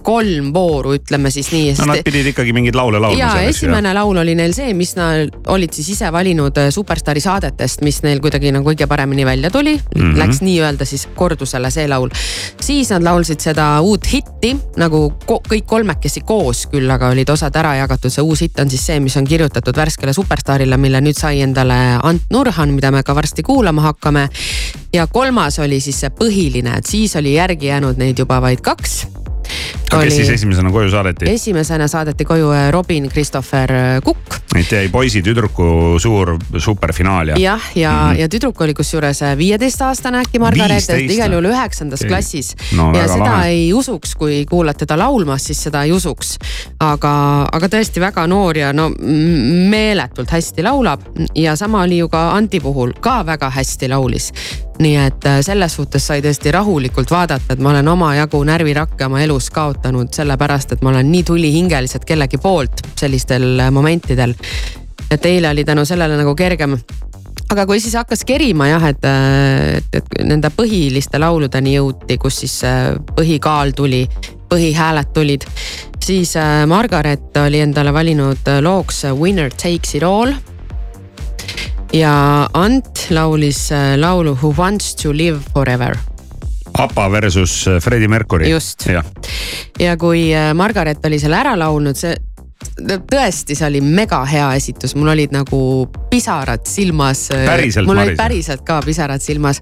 kolm 0.05 0.51
vooru, 0.55 0.95
ütleme 0.95 1.31
siis 1.33 1.51
nii. 1.51 1.74
no 1.79 1.89
nad 1.91 2.03
pidid 2.05 2.29
ikkagi 2.31 2.53
mingeid 2.55 2.77
laule 2.79 3.01
laulma 3.03 3.19
ja 3.19 3.33
esimene 3.43 3.93
laul 3.95 4.21
oli 4.24 4.35
neil 4.39 4.55
see, 4.55 4.74
mis 4.77 4.95
nad 4.95 5.35
olid 5.51 5.75
siis 5.75 5.91
ise 5.95 6.11
valinud 6.15 6.57
äh, 6.61 6.69
Superstaari 6.74 7.24
saadetest, 7.24 7.83
mis 7.85 8.01
neil 8.05 8.21
kuidagi 8.24 8.53
nagu 8.55 8.69
kõige 8.69 8.87
paremini 8.87 9.25
välja 9.27 9.51
tuli 9.51 9.75
mm. 9.75 10.01
-hmm. 10.01 10.17
Läks 10.19 10.41
nii-öelda 10.45 10.87
siis 10.87 11.07
kordusele 11.15 11.71
see 11.71 11.87
laul. 11.91 12.09
siis 12.61 12.89
nad 12.95 13.03
laulsid 13.03 13.39
seda 13.39 13.67
uut 13.81 14.07
hitti 14.13 14.55
nagu 14.77 15.13
ko 15.25 15.41
kõik 15.50 15.67
kolmekesi 15.67 16.21
koos 16.21 16.65
küll, 16.71 16.89
aga 16.91 17.11
olid 17.11 17.29
osad 17.29 17.55
ära 17.55 17.75
jagatud, 17.75 18.11
see 18.11 18.24
uus 18.24 18.41
hitt 18.41 18.59
on 18.59 18.69
siis 18.69 18.85
see, 18.85 19.00
mis 19.00 19.17
on 19.17 19.27
kirjutatud 19.27 19.75
värskele 19.75 20.13
Superstaarile, 20.13 20.77
mille 20.77 21.01
nüüd 21.01 21.19
sai 21.19 21.41
endale 21.41 22.00
Ant 22.03 22.31
Nurhan, 22.31 22.71
mida 22.74 22.91
me 22.91 23.03
ka 23.03 23.15
varsti 23.15 23.25
kuulama 23.44 23.81
hakkame. 23.81 24.29
ja 24.94 25.07
kolmas 25.07 25.59
oli 25.59 25.79
siis 25.79 26.00
see 26.00 26.09
põhiline, 26.09 26.77
et 26.77 26.85
siis 26.85 27.16
oli 27.16 27.33
järgi 27.33 27.68
jäänud 27.68 27.98
neid 27.98 28.20
juba 28.20 28.42
vaid 28.42 28.61
kaks 28.61 29.07
kes 29.89 30.15
siis 30.15 30.29
esimesena 30.29 30.71
koju 30.71 30.91
saadeti? 30.91 31.29
esimesena 31.29 31.87
saadeti 31.87 32.25
koju 32.25 32.51
äh, 32.51 32.71
Robin 32.71 33.09
Christopher 33.09 33.71
Cook. 34.05 34.17
et 34.55 34.71
jäi 34.71 34.89
poisi-tüdruku 34.89 36.00
suur 36.00 36.37
superfinaal 36.57 37.27
ja. 37.27 37.35
jah, 37.39 37.61
ja, 37.75 37.81
ja, 37.81 37.91
mm 37.91 38.11
-hmm. 38.11 38.19
ja 38.19 38.29
tüdruk 38.29 38.61
oli 38.61 38.74
kusjuures 38.74 39.19
viieteistaastane 39.37 40.19
äkki 40.19 40.39
Margaret, 40.39 40.89
et 40.89 41.11
igal 41.11 41.31
juhul 41.31 41.45
üheksandas 41.51 42.01
Okei. 42.01 42.09
klassis 42.09 42.55
No 42.71 42.91
ja 42.95 43.07
seda 43.07 43.24
lahe. 43.24 43.50
ei 43.50 43.74
usuks, 43.74 44.15
kui 44.15 44.45
kuulad 44.50 44.75
teda 44.77 44.98
laulmas, 44.98 45.43
siis 45.43 45.63
seda 45.63 45.83
ei 45.83 45.91
usuks. 45.91 46.37
aga, 46.79 47.48
aga 47.51 47.67
tõesti 47.67 48.00
väga 48.00 48.27
noor 48.27 48.57
ja 48.57 48.74
no 48.74 48.91
meeletult 49.69 50.31
hästi 50.31 50.63
laulab 50.63 51.01
ja 51.35 51.55
sama 51.55 51.81
oli 51.81 51.98
ju 51.98 52.09
ka 52.09 52.31
Anti 52.31 52.59
puhul, 52.59 52.93
ka 53.00 53.25
väga 53.25 53.50
hästi 53.50 53.87
laulis. 53.87 54.33
nii 54.79 54.95
et 54.95 55.24
selles 55.41 55.75
suhtes 55.75 56.07
sai 56.07 56.21
tõesti 56.21 56.51
rahulikult 56.51 57.11
vaadata, 57.11 57.53
et 57.53 57.59
ma 57.59 57.69
olen 57.69 57.87
omajagu 57.87 58.43
närvirakke 58.43 59.05
oma 59.05 59.21
elus 59.21 59.50
kaotanud 59.50 59.75
sellepärast, 59.83 60.72
et 60.72 60.81
ma 60.81 60.90
olen 60.90 61.11
nii 61.11 61.24
tulihingeliselt 61.24 62.05
kellegi 62.05 62.38
poolt 62.38 62.81
sellistel 62.96 63.61
momentidel. 63.72 64.35
et 65.11 65.25
eile 65.25 65.50
oli 65.50 65.64
tänu 65.64 65.85
sellele 65.85 66.18
nagu 66.18 66.35
kergem 66.35 66.77
aga 67.51 67.66
kui 67.70 67.81
siis 67.81 67.96
hakkas 67.98 68.25
kerima 68.27 68.70
jah, 68.70 68.88
et, 68.90 69.05
et, 69.05 70.00
et 70.00 70.16
nende 70.25 70.50
põhiliste 70.53 71.20
lauludeni 71.22 71.75
jõuti, 71.75 72.18
kus 72.22 72.42
siis 72.44 72.55
äh, 72.68 72.96
põhikaal 73.18 73.75
tuli, 73.77 74.03
põhihääled 74.51 75.14
tulid, 75.16 75.46
siis 76.03 76.35
äh, 76.40 76.64
Margaret 76.70 77.38
oli 77.46 77.61
endale 77.66 77.94
valinud 77.94 78.50
äh, 78.51 78.61
looks 78.66 79.03
Winner 79.20 79.53
takes 79.53 79.96
it 79.96 80.03
all. 80.03 80.33
ja 81.94 82.50
Ant 82.53 83.07
laulis 83.09 83.70
laulu 83.98 84.35
Who 84.42 84.53
wants 84.57 84.96
to 84.96 85.14
live 85.14 85.40
forever 85.53 85.96
APA 86.77 87.09
versus 87.11 87.68
äh, 87.68 87.79
Freddie 87.81 88.07
Mercury. 88.11 88.50
Just. 88.51 88.88
ja 89.79 89.98
kui 89.98 90.29
äh, 90.35 90.53
Margaret 90.53 91.05
oli 91.05 91.20
selle 91.20 91.40
ära 91.40 91.55
laulnud, 91.59 91.96
see 92.00 92.16
tõesti, 93.11 93.55
see 93.55 93.68
oli 93.68 93.81
mega 93.83 94.22
hea 94.27 94.48
esitus, 94.57 94.96
mul 94.98 95.11
olid 95.14 95.33
nagu 95.35 95.59
pisarad 96.11 96.66
silmas. 96.68 97.27
Päriselt, 97.31 97.88
mul 97.88 98.01
olid 98.03 98.18
päriselt 98.20 98.64
ka 98.68 98.79
pisarad 98.85 99.24
silmas. 99.24 99.61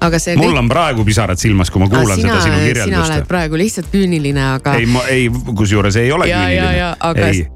aga 0.00 0.18
see. 0.18 0.36
mul 0.36 0.56
on 0.58 0.68
praegu 0.68 1.04
pisarad 1.06 1.40
silmas, 1.40 1.70
kui 1.70 1.82
ma 1.82 1.88
kuulan 1.88 2.18
sina, 2.18 2.36
seda 2.36 2.40
sinu 2.42 2.56
sina 2.56 2.66
kirjeldust. 2.66 3.10
oled 3.10 3.28
praegu 3.30 3.58
lihtsalt 3.60 3.90
küüniline, 3.92 4.46
aga. 4.54 4.76
ei, 4.78 4.86
ma 4.86 5.06
ei, 5.10 5.28
kusjuures 5.30 5.96
ei 5.96 6.12
ole 6.12 6.28
Ja, 6.28 6.42
küüniline. 6.42 6.76
ja, 6.78 6.96
aga- 7.00 7.30
ei, 7.30 7.46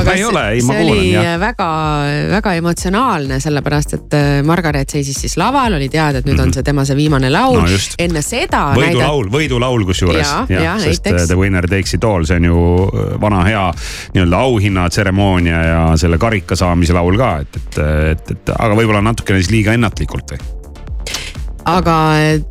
aga 0.00 0.12
ei 0.16 0.24
ole, 0.24 0.42
ei 0.54 0.62
ma 0.62 0.74
kuulan 0.78 0.98
jah. 1.04 1.28
oli 1.34 1.40
väga-väga 1.44 2.54
emotsionaalne, 2.60 3.38
sellepärast 3.40 3.94
et 3.98 4.16
äh, 4.18 4.42
Margaret 4.46 4.90
seisis 4.90 5.20
siis 5.24 5.36
laval, 5.40 5.76
oli 5.78 5.88
teada, 5.92 6.18
et 6.22 6.28
nüüd 6.28 6.40
on 6.42 6.52
see 6.54 6.62
tema 6.66 6.84
see 6.88 6.96
viimane 6.98 7.30
laul 7.32 7.60
Mhm. 7.64 7.74
No 7.74 8.04
enne 8.04 8.22
seda. 8.22 8.62
võidulaul, 8.76 9.28
võidulaul 9.32 9.84
kusjuures. 9.88 10.26
Sest 10.78 11.04
näiteks. 11.06 11.22
äh, 11.22 11.26
The 11.28 11.36
winner 11.38 11.66
takes 11.68 11.94
it 11.94 12.04
all, 12.04 12.24
see 12.24 12.36
on 12.36 12.44
ju 12.44 12.58
äh, 12.90 13.20
vana 13.20 13.42
hea 13.46 13.64
nii-öelda 14.14 14.36
auhinnatseremoonia 14.48 15.62
ja 15.64 15.80
selle 16.00 16.18
karika 16.18 16.56
saamise 16.56 16.92
laul 16.96 17.16
ka, 17.20 17.38
et, 17.44 17.56
et, 17.56 17.78
et, 18.10 18.30
et 18.36 18.54
aga 18.58 18.74
võib-olla 18.78 19.02
natukene 19.02 19.40
siis 19.42 19.50
liiga 19.54 19.72
ennatlikult 19.74 20.34
või? 20.36 20.53
Aga 21.64 21.94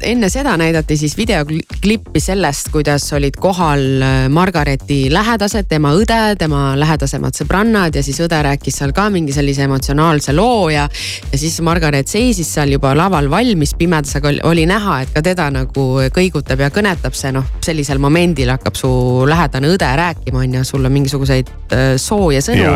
enne 0.10 0.30
seda 0.32 0.56
näidati 0.58 0.95
siis 0.97 1.13
videoklippi 1.17 2.21
sellest, 2.21 2.69
kuidas 2.73 3.06
olid 3.13 3.38
kohal 3.41 3.84
äh, 4.02 4.13
Margareti 4.34 5.06
lähedased, 5.13 5.67
tema 5.69 5.93
õde, 5.97 6.19
tema 6.39 6.73
lähedasemad 6.80 7.38
sõbrannad 7.38 7.93
ja 7.95 8.04
siis 8.06 8.19
õde 8.26 8.39
rääkis 8.47 8.80
seal 8.82 8.93
ka 8.95 9.10
mingi 9.13 9.36
sellise 9.36 9.67
emotsionaalse 9.67 10.34
loo 10.34 10.69
ja. 10.73 10.88
ja 11.30 11.39
siis 11.39 11.60
Margaret 11.65 12.10
seisis 12.10 12.49
seal 12.56 12.73
juba 12.73 12.95
laval 12.97 13.30
valmis 13.32 13.76
pimedas, 13.78 14.17
aga 14.17 14.34
oli, 14.49 14.65
näha, 14.69 15.02
et 15.06 15.13
ka 15.13 15.23
teda 15.26 15.49
nagu 15.54 15.88
kõigutab 16.13 16.65
ja 16.65 16.73
kõnetab 16.73 17.17
see 17.17 17.34
noh, 17.36 17.45
sellisel 17.63 18.02
momendil 18.02 18.54
hakkab 18.56 18.78
su 18.80 18.91
lähedane 19.30 19.69
õde 19.76 19.93
rääkima, 20.04 20.41
on 20.41 20.60
ju, 20.60 20.67
sulle 20.73 20.93
mingisuguseid 20.93 21.54
äh, 21.73 21.89
sooje 22.02 22.41
sõnu 22.41 22.73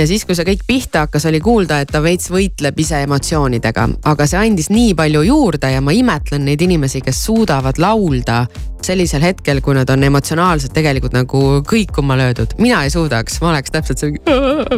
ja, 0.00 0.06
siis, 0.08 0.24
kui 0.24 0.36
see 0.36 0.46
kõik 0.48 0.64
pihta 0.66 1.04
hakkas, 1.04 1.26
oli 1.28 1.40
kuulda, 1.44 1.80
et 1.82 1.90
ta 1.92 2.00
veits 2.02 2.30
võitleb 2.32 2.78
ise 2.80 3.02
emotsioonidega, 3.04 3.86
aga 4.08 4.26
see 4.28 4.40
andis 4.40 4.70
nii 4.72 4.94
palju 4.98 5.24
juurde 5.28 5.72
ja 5.74 5.82
ma 5.84 5.94
imetlen 5.96 6.46
neid 6.48 6.62
inimesi, 6.64 7.02
kes 7.04 7.24
suudavad 7.26 7.80
laulda 7.82 8.44
sellisel 8.86 9.22
hetkel, 9.24 9.60
kui 9.64 9.74
nad 9.76 9.90
on 9.92 10.04
emotsionaalselt 10.04 10.72
tegelikult 10.74 11.14
nagu 11.16 11.40
kõikuma 11.68 12.16
löödud. 12.18 12.54
mina 12.58 12.82
ei 12.84 12.90
suudaks, 12.90 13.40
ma 13.40 13.52
oleks 13.52 13.70
täpselt 13.74 13.98
see, 13.98 14.14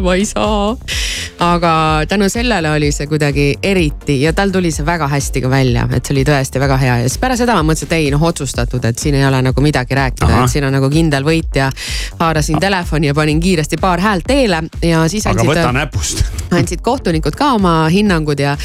ma 0.02 0.14
ei 0.14 0.24
saa. 0.26 0.76
aga 1.42 1.72
tänu 2.08 2.28
sellele 2.30 2.70
oli 2.70 2.92
see 2.92 3.06
kuidagi 3.10 3.46
eriti 3.62 4.20
ja 4.22 4.32
tal 4.32 4.50
tuli 4.54 4.70
see 4.70 4.86
väga 4.86 5.08
hästi 5.08 5.42
ka 5.42 5.50
välja, 5.50 5.86
et 5.94 6.06
see 6.06 6.14
oli 6.16 6.24
tõesti 6.28 6.60
väga 6.62 6.76
hea 6.82 6.96
ja 7.02 7.08
siis 7.08 7.18
pärast 7.22 7.44
seda 7.44 7.56
ma 7.58 7.64
mõtlesin, 7.66 7.90
et 7.90 7.96
ei 7.98 8.10
noh, 8.14 8.22
otsustatud, 8.22 8.84
et 8.84 8.98
siin 8.98 9.16
ei 9.18 9.26
ole 9.26 9.42
nagu 9.42 9.64
midagi 9.64 9.98
rääkida, 9.98 10.42
et 10.42 10.52
siin 10.52 10.66
on 10.68 10.76
nagu 10.76 10.90
kindel 10.90 11.26
võitja. 11.26 11.70
haarasin 12.18 12.60
telefoni 12.60 13.10
ja 13.10 13.14
panin 13.14 13.40
kiiresti 13.40 13.76
paar 13.80 14.00
häält 14.00 14.26
teele 14.26 14.62
ja 14.82 15.06
siis 15.08 15.26
aga 15.26 15.40
andsid 15.40 15.50
võta 15.50 15.72
näpust. 15.76 16.24
andsid 16.58 16.82
kohtunikud 16.82 17.36
ka 17.38 17.52
oma 17.58 17.88
hinnangud 17.92 18.40
ja, 18.40 18.56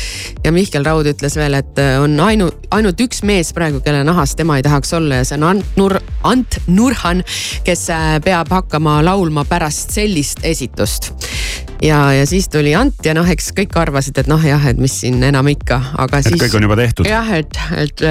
ja 0.43 0.51
Mihkel 0.51 0.85
Raud 0.85 1.07
ütles 1.09 1.35
veel, 1.39 1.57
et 1.61 1.81
on 2.01 2.17
ainu-, 2.27 2.51
ainult 2.71 3.01
üks 3.01 3.23
mees 3.27 3.53
praegu, 3.55 3.81
kelle 3.85 4.03
nahas 4.07 4.35
tema 4.37 4.57
ei 4.59 4.65
tahaks 4.65 4.93
olla 4.97 5.21
ja 5.21 5.26
see 5.27 5.37
on 5.37 5.45
Ant 5.47 5.77
Nur-, 5.79 5.99
Ant 6.27 6.59
Nurhan, 6.67 7.23
kes 7.67 7.87
äh, 7.93 8.17
peab 8.23 8.51
hakkama 8.53 8.99
laulma 9.05 9.45
pärast 9.47 9.93
sellist 9.95 10.43
esitust. 10.47 11.11
ja, 11.83 11.99
ja 12.13 12.25
siis 12.29 12.49
tuli 12.49 12.73
Ant 12.75 13.05
ja 13.05 13.13
noh, 13.17 13.27
eks 13.27 13.51
kõik 13.57 13.75
arvasid, 13.79 14.17
et 14.23 14.29
noh 14.31 14.43
jah, 14.43 14.63
et 14.69 14.79
mis 14.81 14.93
siin 15.03 15.21
enam 15.23 15.47
ikka, 15.51 15.81
aga 16.03 16.21
et 16.21 16.29
siis. 16.29 16.39
kõik 16.41 16.57
on 16.59 16.67
juba 16.67 16.79
tehtud. 16.79 17.09
jah, 17.09 17.31
et, 17.37 17.59
et, 17.77 18.05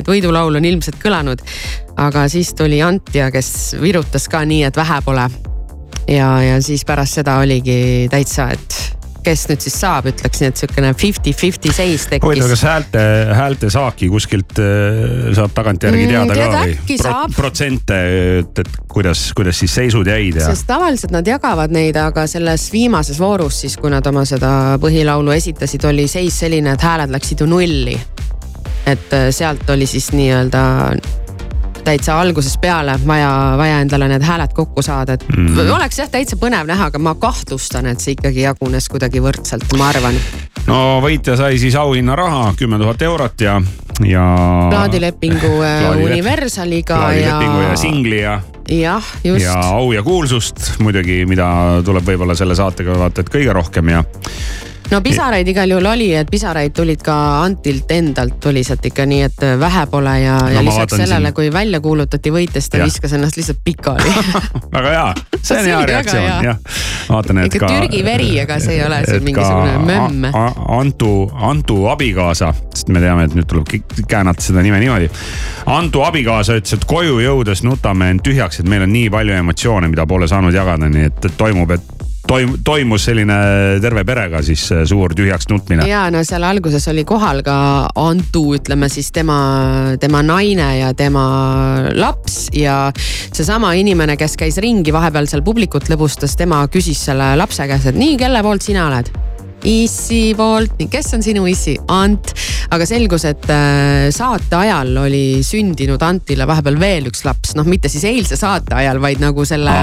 et 0.00 0.08
võidulaul 0.08 0.60
on 0.60 0.70
ilmselt 0.70 1.00
kõlanud. 1.02 1.42
aga 1.96 2.28
siis 2.32 2.54
tuli 2.56 2.82
Ant 2.84 3.14
ja 3.14 3.30
kes 3.34 3.76
virutas 3.82 4.28
ka 4.30 4.44
nii, 4.44 4.64
et 4.70 4.76
vähe 4.76 5.00
pole. 5.04 5.28
ja, 6.08 6.30
ja 6.42 6.60
siis 6.62 6.84
pärast 6.84 7.20
seda 7.20 7.38
oligi 7.42 8.08
täitsa, 8.12 8.50
et 8.54 9.03
kes 9.24 9.46
nüüd 9.50 9.64
siis 9.64 9.76
saab, 9.82 10.08
ütleks 10.10 10.42
nii, 10.42 10.52
et 10.52 10.62
sihukene 10.62 10.94
fifty-fifty 10.98 11.72
seis 11.74 12.04
huvitav, 12.04 12.20
tekkis. 12.20 12.50
kas 12.54 12.64
häälte, 12.68 13.04
häälte 13.34 13.70
saaki 13.72 14.08
kuskilt 14.12 14.58
äh, 14.62 15.32
saab 15.36 15.54
tagantjärgi 15.56 16.04
Mm, 16.04 16.10
teada 16.10 16.34
tead, 16.34 16.52
ka 16.52 16.62
või 16.64 16.98
saab.? 17.00 17.34
protsente, 17.36 17.98
et, 18.40 18.62
et 18.64 18.78
kuidas, 18.90 19.26
kuidas 19.36 19.58
siis 19.62 19.74
seisud 19.74 20.08
jäid 20.08 20.40
ja. 20.40 20.48
sest 20.50 20.66
tavaliselt 20.68 21.14
nad 21.14 21.26
jagavad 21.28 21.72
neid, 21.74 21.96
aga 22.00 22.26
selles 22.30 22.66
viimases 22.72 23.20
voorus 23.20 23.62
siis, 23.64 23.76
kui 23.80 23.92
nad 23.92 24.06
oma 24.10 24.24
seda 24.28 24.76
põhilaulu 24.82 25.34
esitasid, 25.36 25.84
oli 25.88 26.06
seis 26.10 26.38
selline, 26.44 26.76
et 26.76 26.84
hääled 26.84 27.14
läksid 27.14 27.44
ju 27.44 27.50
nulli. 27.50 27.98
et 28.86 29.12
äh, 29.16 29.28
sealt 29.32 29.70
oli 29.70 29.86
siis 29.88 30.12
nii-öelda 30.12 30.64
täitsa 31.84 32.16
algusest 32.20 32.60
peale 32.60 32.96
vaja, 33.06 33.30
vaja 33.60 33.80
endale 33.84 34.08
need 34.08 34.24
hääled 34.24 34.54
kokku 34.56 34.82
saada, 34.82 35.18
et 35.18 35.26
mm. 35.28 35.50
Mhm. 35.52 35.70
oleks 35.76 35.98
jah 35.98 36.10
täitsa 36.10 36.38
põnev 36.40 36.66
näha, 36.68 36.90
aga 36.92 36.98
ma 37.02 37.14
kahtlustan, 37.20 37.86
et 37.92 38.00
see 38.00 38.16
ikkagi 38.16 38.44
jagunes 38.44 38.88
kuidagi 38.92 39.22
võrdselt, 39.24 39.66
ma 39.78 39.90
arvan. 39.92 40.18
no 40.66 40.80
võitja 41.04 41.36
sai 41.40 41.58
siis 41.60 41.76
auhinnaraha 41.78 42.54
kümme 42.58 42.78
tuhat 42.80 43.02
eurot 43.02 43.46
ja, 43.46 43.60
ja. 44.06 44.26
plaadilepingu 44.70 45.54
äh, 45.62 45.88
Universaliga 46.04 46.94
ja 46.94 47.08
plaadilepingu 47.08 47.62
ja 47.68 47.76
singli 47.76 48.20
ja, 48.20 48.38
jah, 48.68 49.14
just 49.24 49.44
ja 49.44 49.58
au 49.76 49.92
ja 49.92 50.02
kuulsust 50.02 50.78
muidugi, 50.84 51.24
mida 51.28 51.48
tuleb 51.84 52.06
võib-olla 52.12 52.36
selle 52.38 52.56
saatega 52.58 52.96
vaata, 52.98 53.24
et 53.24 53.34
kõige 53.34 53.56
rohkem 53.56 53.92
ja. 53.92 54.04
No 54.90 55.00
pisaraid 55.02 55.48
igal 55.48 55.70
juhul 55.70 55.86
oli, 55.90 56.10
et 56.14 56.28
pisaraid 56.30 56.72
tulid 56.76 57.00
ka 57.04 57.14
Antilt 57.44 57.90
endalt 57.94 58.36
tuli 58.40 58.62
sealt 58.64 58.84
ikka 58.86 59.06
nii, 59.08 59.22
et 59.28 59.44
vähe 59.60 59.86
pole 59.90 60.12
ja 60.20 60.36
No 60.44 60.48
ja 60.50 60.62
lisaks 60.64 60.96
sellele 60.96 61.28
siin- 61.30 61.34
kui 61.34 61.52
välja 61.52 61.80
kuulutati 61.80 62.30
võitja, 62.30 62.60
siis 62.60 62.68
ta 62.70 62.78
Jah. 62.82 62.86
viskas 62.90 63.12
ennast 63.12 63.36
lihtsalt 63.36 63.58
pikali. 63.64 64.12
väga 64.76 64.88
hea, 64.94 65.14
see 65.42 65.58
on 65.58 65.64
hea 65.70 65.80
reaktsioon 65.86 66.44
jah. 66.44 66.58
vaatan, 67.08 67.38
et 67.44 67.54
Ikka 67.54 67.66
ka. 67.66 67.72
Türgi 67.72 68.04
veri, 68.04 68.28
ega 68.44 68.58
see 68.60 68.76
ei 68.78 68.84
ole 68.86 69.00
siin 69.08 69.24
mingisugune 69.24 69.78
mömm. 69.88 70.28
Antu, 70.78 71.30
Antu 71.34 71.86
abikaasa, 71.92 72.52
sest 72.74 72.88
me 72.92 73.00
teame, 73.00 73.24
et 73.28 73.34
nüüd 73.34 73.48
tuleb 73.50 73.72
käänata 74.08 74.42
seda 74.44 74.62
nime 74.62 74.80
niimoodi. 74.84 75.10
Antu 75.66 76.02
abikaasa 76.04 76.58
ütles, 76.60 76.76
et 76.78 76.84
koju 76.88 77.18
jõudes 77.24 77.64
nutame 77.64 78.10
end 78.14 78.22
tühjaks, 78.26 78.60
et 78.60 78.68
meil 78.68 78.82
on 78.86 78.92
nii 78.92 79.10
palju 79.10 79.32
emotsioone, 79.40 79.88
mida 79.88 80.06
pole 80.06 80.28
saanud 80.28 80.54
jagada, 80.54 80.88
nii 80.88 81.08
et, 81.10 81.24
et 81.24 81.36
toimub, 81.40 81.70
et 81.70 82.03
toim-, 82.34 82.56
toimus 82.64 83.06
selline 83.08 83.36
terve 83.82 84.04
perega 84.06 84.42
siis 84.44 84.66
äh, 84.74 84.84
suur 84.88 85.14
tühjaks 85.16 85.48
nutmine. 85.50 85.86
ja 85.88 86.06
no 86.14 86.22
seal 86.26 86.46
alguses 86.46 86.88
oli 86.92 87.06
kohal 87.08 87.42
ka 87.46 87.56
Antu, 88.00 88.46
ütleme 88.58 88.88
siis 88.92 89.10
tema, 89.14 89.38
tema 90.00 90.22
naine 90.26 90.70
ja 90.80 90.92
tema 90.96 91.24
laps 91.94 92.48
ja 92.54 92.88
seesama 92.96 93.74
inimene, 93.78 94.18
kes 94.20 94.38
käis 94.40 94.58
ringi 94.62 94.94
vahepeal 94.94 95.30
seal 95.30 95.44
publikut 95.46 95.88
lõbustas, 95.92 96.36
tema 96.38 96.64
küsis 96.72 97.06
selle 97.10 97.34
lapse 97.38 97.68
käest, 97.70 97.92
et 97.92 97.98
nii, 97.98 98.18
kelle 98.20 98.42
poolt 98.44 98.66
sina 98.66 98.88
oled 98.90 99.33
issi 99.64 100.34
poolt, 100.36 100.76
kes 100.92 101.08
on 101.16 101.22
sinu 101.24 101.46
issi? 101.48 101.74
Ant, 101.92 102.32
aga 102.74 102.86
selgus, 102.88 103.24
et 103.28 103.46
äh, 103.52 104.08
saate 104.14 104.56
ajal 104.58 104.90
oli 105.04 105.40
sündinud 105.46 106.02
Antile 106.04 106.46
vahepeal 106.48 106.76
veel 106.80 107.08
üks 107.10 107.24
laps, 107.24 107.54
noh, 107.58 107.66
mitte 107.68 107.88
siis 107.92 108.04
eilse 108.08 108.36
saate 108.40 108.76
ajal, 108.76 109.00
vaid 109.02 109.22
nagu 109.24 109.44
selle, 109.48 109.74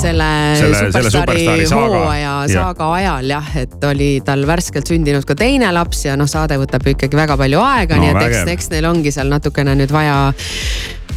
selle, 0.00 0.28
Selle- 0.60 0.82
superstaari 0.90 1.10
Superstaari 1.10 1.66
saaga. 1.68 2.02
hooaja 2.04 2.34
Jah. 2.48 2.52
saaga 2.54 2.90
ajal 2.96 3.30
jah, 3.34 3.50
et 3.64 3.84
oli 3.90 4.10
tal 4.24 4.46
värskelt 4.48 4.88
sündinud 4.90 5.26
ka 5.28 5.36
teine 5.38 5.72
laps 5.76 6.04
ja 6.08 6.16
noh, 6.20 6.28
saade 6.30 6.56
võtab 6.60 6.86
ju 6.88 6.96
ikkagi 6.96 7.20
väga 7.20 7.36
palju 7.40 7.60
aega 7.64 7.98
No 8.00 8.06
nii 8.06 8.14
et 8.14 8.22
eks 8.30 8.54
eks 8.56 8.70
neil 8.72 8.88
ongi 8.88 9.12
seal 9.14 9.28
natukene 9.32 9.74
nüüd 9.76 9.92
vaja, 9.92 10.16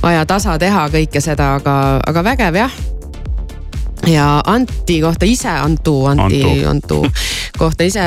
vaja 0.03 0.25
tasa 0.29 0.57
teha 0.59 0.87
kõike 0.93 1.21
seda, 1.23 1.53
aga, 1.61 1.77
aga 2.03 2.25
vägev 2.33 2.59
jah 2.65 2.81
ja 4.09 4.41
Anti 4.51 4.97
kohta 5.01 5.25
ise, 5.25 5.47
Antu, 5.63 5.93
Anti, 6.11 6.41
Antu. 6.67 6.99
Antu 7.03 7.11
kohta 7.63 7.85
ise 7.87 8.03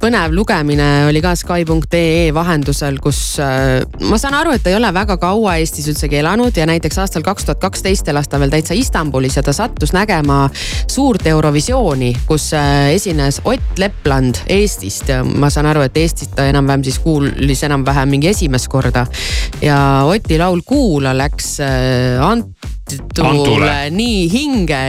põnev 0.00 0.34
lugemine 0.34 0.88
oli 1.08 1.20
ka 1.22 1.34
Sky.ee 1.38 2.30
vahendusel, 2.34 2.98
kus 3.02 3.20
äh, 3.42 3.80
ma 4.10 4.18
saan 4.20 4.36
aru, 4.38 4.54
et 4.56 4.64
ta 4.64 4.72
ei 4.72 4.78
ole 4.78 4.90
väga 4.94 5.16
kaua 5.20 5.56
Eestis 5.60 5.86
üldsegi 5.92 6.18
elanud 6.20 6.56
ja 6.56 6.66
näiteks 6.68 6.98
aastal 7.02 7.24
kaks 7.26 7.46
tuhat 7.46 7.62
kaksteist 7.62 8.08
elas 8.10 8.28
ta 8.30 8.40
veel 8.42 8.52
täitsa 8.52 8.74
Istanbulis 8.78 9.38
ja 9.38 9.44
ta 9.46 9.54
sattus 9.56 9.94
nägema 9.96 10.42
suurt 10.90 11.26
Eurovisiooni, 11.30 12.12
kus 12.26 12.50
äh, 12.56 12.90
esines 12.96 13.40
Ott 13.44 13.78
Lepland 13.78 14.42
Eestist 14.50 15.12
ma 15.36 15.50
saan 15.52 15.70
aru, 15.70 15.84
et 15.86 16.00
Eestist 16.00 16.34
ta 16.38 16.48
enam-vähem 16.50 16.84
siis 16.86 16.98
kuulis 17.04 17.64
enam-vähem 17.68 18.16
mingi 18.16 18.32
esimest 18.32 18.70
korda. 18.72 19.06
ja 19.62 19.78
Oti 20.08 20.38
laul 20.38 20.64
Kuula 20.66 21.14
läks 21.16 21.58
äh, 21.60 22.18
Antule 23.20 23.90
nii 23.94 24.24
hinge, 24.32 24.80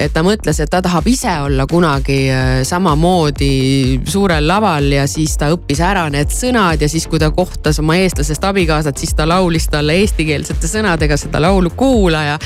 et 0.00 0.12
ta 0.14 0.22
mõtles, 0.24 0.58
et 0.62 0.70
ta 0.70 0.80
tahab 0.84 1.06
ise 1.10 1.32
olla 1.44 1.66
kunagi 1.70 2.18
äh, 2.30 2.52
samamoodi 2.66 4.00
suurel 4.08 4.46
laval 4.48 4.86
ja 4.92 5.06
siis 5.10 5.36
ta 5.40 5.50
õppis 5.54 5.82
ära 5.84 6.06
need 6.12 6.32
sõnad 6.32 6.82
ja 6.82 6.88
siis, 6.90 7.06
kui 7.10 7.20
ta 7.22 7.30
kohtas 7.34 7.80
oma 7.82 7.98
eestlasest 8.00 8.44
abikaasat, 8.46 9.00
siis 9.00 9.14
ta 9.16 9.26
laulis 9.28 9.68
talle 9.72 9.98
eestikeelsete 10.02 10.70
sõnadega 10.70 11.18
seda 11.20 11.42
laulu 11.42 11.72
Kuulaja. 11.74 12.38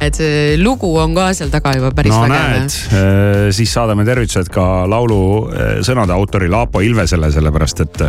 et 0.00 0.14
see 0.14 0.56
lugu 0.60 0.92
on 1.00 1.14
ka 1.16 1.30
seal 1.36 1.50
taga 1.50 1.74
juba 1.76 1.90
päris 1.96 2.14
no 2.14 2.22
vägev 2.24 2.50
näed, 2.52 3.52
siis 3.56 3.72
saadame 3.74 4.04
tervitused 4.06 4.50
ka 4.52 4.86
laulu 4.88 5.20
eh, 5.50 5.72
sõnade 5.86 6.14
autorile 6.14 6.60
Aapo 6.60 6.82
Ilvesele, 6.84 7.30
sellepärast 7.34 7.82
et 7.84 8.02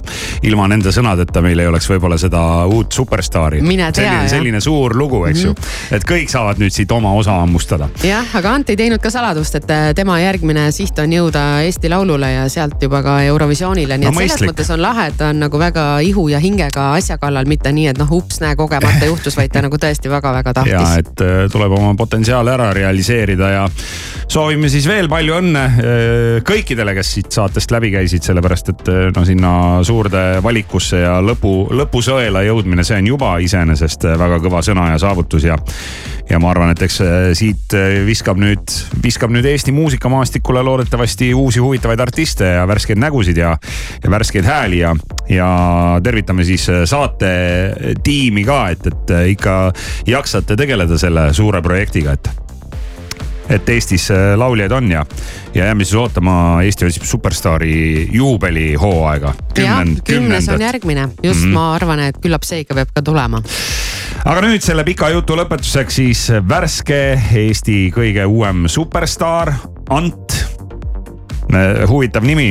ilma 0.48 0.68
nende 0.72 0.94
sõnadeta 0.94 1.42
meil 1.46 1.60
ei 1.64 1.70
oleks 1.70 1.90
võib-olla 1.92 2.20
seda 2.22 2.42
uut 2.70 2.94
superstaari. 2.94 3.62
Selline, 3.62 4.28
selline 4.30 4.62
suur 4.64 4.96
lugu, 4.98 5.24
eks 5.30 5.44
ju, 5.48 5.54
et 5.96 6.06
kõik 6.08 6.32
saavad 6.38 6.62
nüüd 6.62 6.74
siit 6.74 6.92
oma 6.94 7.12
osa 7.18 7.40
hammustada. 7.42 7.90
jah, 8.06 8.26
aga 8.38 8.54
Ant 8.58 8.70
ei 8.72 8.78
teinud 8.80 9.02
ka 9.02 9.10
saladust, 9.14 9.58
et 9.60 9.72
äh, 9.74 9.90
tema 9.98 10.20
järgmine 10.22 10.68
siht 10.76 11.00
on 11.02 11.14
jõuda 11.14 11.44
Eesti 11.66 11.90
Laulule 11.92 12.30
ja 12.34 12.46
sealt 12.52 12.82
juba 12.82 13.02
ka 13.06 13.20
Eurovisioonile, 13.28 13.98
nii 13.98 14.08
No 14.08 14.14
et 14.14 14.18
selles 14.18 14.34
mõistlik. 14.36 14.52
mõttes 14.54 14.72
on 14.74 14.82
lahe, 14.84 15.08
et 15.12 15.18
ta 15.18 15.32
on 15.34 15.42
nagu 15.42 15.60
väga 15.60 15.86
ihu 16.06 16.28
ja 16.32 16.42
hingega 16.44 16.92
asja 16.98 17.18
kallal, 17.22 17.48
mitte 17.50 17.72
nii, 17.74 17.88
et 17.94 18.02
noh, 18.02 18.12
ups, 18.20 18.42
näe, 18.44 18.56
kogemata 18.60 19.08
juhtus, 19.12 19.38
vaid 19.40 19.54
ta 19.54 19.64
nagu 19.66 19.80
tõesti 19.82 20.12
väga-väga 20.12 20.54
ja 20.54 20.58
tahtis. 20.60 20.98
et 21.02 21.26
eh, 21.26 21.40
tuleb 21.52 21.78
oma 21.80 21.94
potentsiaale 21.98 22.54
ära 22.54 22.70
realiseerida 22.78 23.50
ja 23.54 23.66
soovime 24.28 24.70
siis 24.70 24.88
veel 24.90 25.10
palju 25.10 25.40
õnne 25.42 25.66
eh, 25.66 26.38
kõikidele, 26.48 26.94
kes 26.98 27.14
siit 27.18 27.32
saatest 27.34 27.74
läbi 27.74 27.92
käisid, 27.96 28.26
sellepärast 28.28 28.74
et 28.76 28.94
no 29.16 29.26
sinna 29.26 29.54
suurde 29.88 30.26
valikusse 30.44 31.02
ja 31.02 31.18
lõpu, 31.24 31.56
lõpusõela 31.74 32.44
jõudmine, 32.46 32.86
see 32.88 33.02
on 33.02 33.12
juba 33.16 33.38
iseenesest 33.44 34.08
väga 34.20 34.40
kõva 34.44 34.62
sõna 34.66 34.92
ja 34.94 35.02
saavutus 35.02 35.48
ja 35.48 35.58
ja 36.30 36.40
ma 36.44 36.52
arvan, 36.52 36.72
et 36.74 36.82
eks 36.88 37.00
eh, 37.04 37.18
siit 37.38 37.76
eh, 37.78 38.00
viskab 38.08 38.40
nüüd, 38.42 38.74
viskab 39.04 39.32
nüüd 39.34 39.48
Eesti 39.48 39.74
muusikamaastikule 39.76 40.64
loodetavasti 40.66 41.32
uusi 41.38 41.64
huvitavaid 41.64 42.02
artiste 42.04 42.54
ja 42.58 42.66
värskeid 42.68 43.00
nägusid 43.02 43.38
ja, 43.40 43.54
ja 44.04 44.12
värskeid 44.12 44.48
hääli 44.48 44.82
ja, 44.82 44.96
ja 45.32 45.52
tervitame 46.04 46.48
siis 46.48 46.68
eh, 46.74 46.84
saate 46.90 47.32
tiimi 48.04 48.44
ka, 48.48 48.60
et, 48.76 48.92
et 48.92 49.16
ikka 49.38 49.56
jaksate 50.08 50.60
tegeleda 50.60 51.00
selle 51.00 51.30
suure 51.38 51.64
projektiga, 51.66 52.18
et 52.18 52.30
et 53.50 53.70
Eestis 53.70 54.10
äh, 54.12 54.34
lauljaid 54.36 54.72
on 54.72 54.92
ja, 54.92 55.06
ja 55.54 55.66
jääme 55.66 55.86
siis 55.86 55.96
ootama 55.96 56.62
Eesti 56.64 56.86
otsib 56.86 57.04
superstaari 57.08 58.10
juubelihooaega. 58.12 59.34
kümnes 60.04 60.50
on 60.50 60.62
järgmine, 60.62 61.10
just 61.24 61.40
mm 61.40 61.46
-hmm. 61.46 61.54
ma 61.54 61.74
arvan, 61.76 62.00
et 62.00 62.18
küllap 62.22 62.44
see 62.44 62.60
ikka 62.60 62.76
peab 62.76 62.90
ka 62.94 63.02
tulema. 63.02 63.42
Aga 64.28 64.44
nüüd 64.44 64.64
selle 64.64 64.84
pika 64.88 65.08
jutu 65.14 65.38
lõpetuseks 65.40 65.98
siis 66.02 66.22
värske 66.50 67.00
Eesti 67.40 67.88
kõige 67.96 68.26
uuem 68.28 68.66
superstaar 68.72 69.54
Ant 69.96 70.36
huvitav 71.88 72.26
nimi 72.28 72.44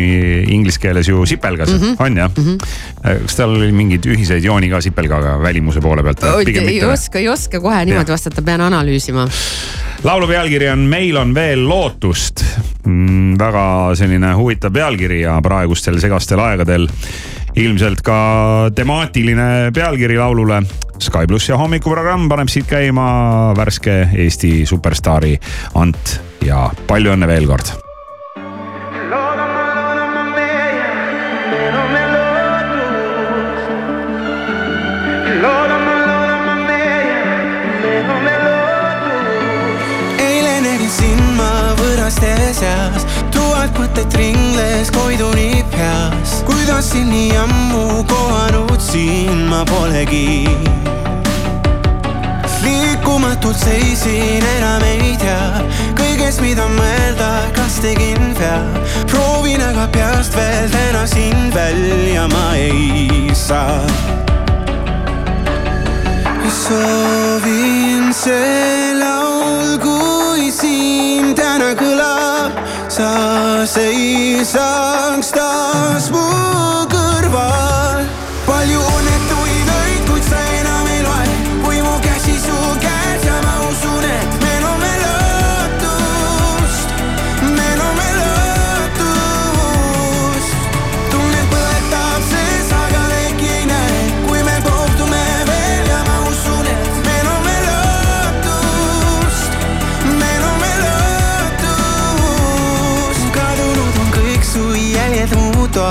inglise 0.54 0.80
keeles 0.80 1.10
ju 1.10 1.20
sipelgas 1.28 1.68
mm, 1.68 1.82
-hmm. 1.82 1.96
on 2.00 2.16
jah 2.16 2.30
mm? 2.32 2.44
-hmm. 2.44 3.20
kas 3.26 3.36
tal 3.36 3.52
oli 3.58 3.72
mingeid 3.72 4.06
ühiseid 4.08 4.44
jooni 4.44 4.70
ka 4.72 4.80
sipelgaga 4.80 5.36
välimuse 5.42 5.80
poole 5.80 6.02
pealt? 6.02 6.24
ei 6.48 6.84
oska, 6.84 7.18
ei 7.18 7.28
oska 7.28 7.60
kohe 7.60 7.84
niimoodi 7.84 8.12
vastata, 8.12 8.42
pean 8.42 8.60
analüüsima 8.60 9.28
laulu 10.04 10.26
pealkiri 10.26 10.68
on 10.70 10.78
Meil 10.78 11.16
on 11.16 11.34
veel 11.34 11.68
lootust 11.68 12.44
mm,. 12.86 13.38
väga 13.38 13.94
selline 13.94 14.32
huvitav 14.34 14.72
pealkiri 14.72 15.20
ja 15.20 15.40
praegustel 15.42 16.00
segastel 16.00 16.40
aegadel 16.40 16.88
ilmselt 17.56 18.02
ka 18.04 18.18
temaatiline 18.74 19.72
pealkiri 19.74 20.18
laulule. 20.18 20.62
Sky 20.98 21.26
pluss 21.28 21.48
ja 21.50 21.58
hommikuprogramm 21.60 22.28
paneb 22.28 22.48
siit 22.48 22.68
käima 22.70 23.52
värske 23.56 23.98
Eesti 24.16 24.64
superstaari 24.66 25.34
Ant 25.76 26.20
ja 26.46 26.70
palju 26.88 27.12
õnne 27.12 27.28
veel 27.28 27.44
kord 27.50 27.76
seas 42.56 43.04
tuhat 43.34 43.76
mõtet 43.76 44.14
ringles 44.16 44.90
koiduni 44.94 45.55
peas. 45.76 46.42
kuidas 46.44 46.90
siin 46.90 47.10
nii 47.10 47.36
ammu 47.36 48.04
kohanud 48.04 48.80
siin 48.80 49.38
ma 49.50 49.64
polegi. 49.64 50.48
liikumatult 52.62 53.58
seisin, 53.58 54.44
enam 54.56 54.82
ei 54.82 55.16
tea 55.20 55.62
kõigest, 55.98 56.40
mida 56.42 56.66
mõelda, 56.72 57.30
kas 57.54 57.78
tegin 57.84 58.34
vea. 58.38 58.58
proovin 59.10 59.62
aga 59.62 59.86
peast 59.92 60.34
veel 60.36 60.70
täna 60.72 61.06
sind 61.06 61.54
välja 61.54 62.26
ma 62.28 62.54
ei 62.56 63.30
saa. 63.34 63.80
soovin 66.66 68.12
see 68.14 68.94
laul, 68.98 69.78
kui 69.78 70.50
siin 70.50 71.34
täna 71.34 71.74
kõlab, 71.78 71.95
sa 72.96 73.12
seisaks 73.68 75.28
taas 75.36 76.08
mu 76.08 76.65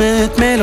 Ma 0.00 0.06
usun, 0.06 0.22
et 0.24 0.38
meil 0.38 0.62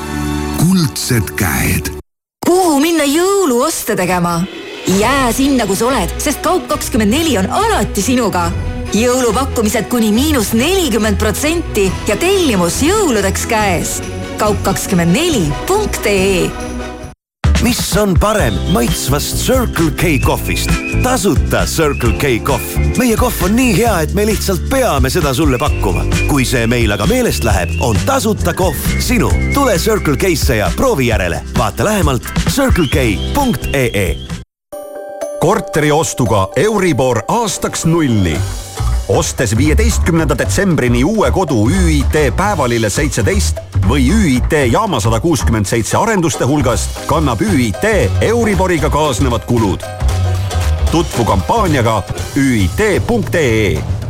kuldsed 0.61 1.33
käed. 1.35 1.89
kuhu 2.45 2.79
minna 2.79 3.03
jõuluoste 3.03 3.95
tegema? 3.97 4.43
jää 4.99 5.31
sinna, 5.33 5.67
kus 5.67 5.81
oled, 5.81 6.09
sest 6.21 6.39
Kaup24 6.45 7.39
on 7.39 7.49
alati 7.49 8.01
sinuga. 8.01 8.51
jõulupakkumised 8.93 9.83
kuni 9.89 10.11
miinus 10.11 10.53
nelikümmend 10.53 11.17
protsenti 11.17 11.91
ja 12.07 12.15
tellimus 12.15 12.81
jõuludeks 12.85 13.45
käes. 13.49 14.01
kaup24.ee 14.37 16.51
mis 17.63 17.97
on 17.97 18.15
parem 18.19 18.53
maitsvast 18.73 19.37
Circle 19.37 19.91
K 19.91 20.19
kohvist? 20.25 20.69
tasuta 21.03 21.65
Circle 21.65 22.13
K 22.13 22.39
kohv. 22.43 22.61
meie 22.97 23.17
kohv 23.17 23.43
on 23.43 23.55
nii 23.55 23.75
hea, 23.77 23.93
et 24.01 24.13
me 24.13 24.25
lihtsalt 24.25 24.69
peame 24.69 25.09
seda 25.09 25.33
sulle 25.33 25.57
pakkuma. 25.57 26.05
kui 26.27 26.45
see 26.45 26.67
meil 26.67 26.91
aga 26.91 27.05
meelest 27.07 27.43
läheb, 27.43 27.75
on 27.79 27.97
tasuta 28.05 28.53
kohv 28.53 28.97
sinu. 28.99 29.29
tule 29.53 29.77
Circle 29.77 30.17
K-sse 30.17 30.55
ja 30.55 30.71
proovi 30.75 31.07
järele. 31.07 31.43
vaata 31.57 31.85
lähemalt 31.85 32.25
circlek.ee. 32.49 34.17
korteri 35.39 35.91
ostuga 35.91 36.47
Euribor 36.55 37.23
aastaks 37.27 37.85
nulli 37.85 38.37
ostes 39.17 39.57
viieteistkümnenda 39.57 40.37
detsembrini 40.37 41.03
uue 41.03 41.31
kodu 41.31 41.69
ÜIT 41.69 42.15
Päevalille 42.37 42.89
seitseteist 42.89 43.59
või 43.89 44.07
ÜIT 44.11 44.53
Jaama 44.71 44.99
sada 44.99 45.19
kuuskümmend 45.19 45.65
seitse 45.65 45.97
arenduste 45.97 46.47
hulgast, 46.47 47.03
kannab 47.05 47.41
ÜIT 47.41 47.83
Euriboriga 48.21 48.89
kaasnevad 48.89 49.45
kulud. 49.45 49.83
tutvu 50.91 51.25
kampaaniaga 51.25 52.03
üit.ee 52.35 54.00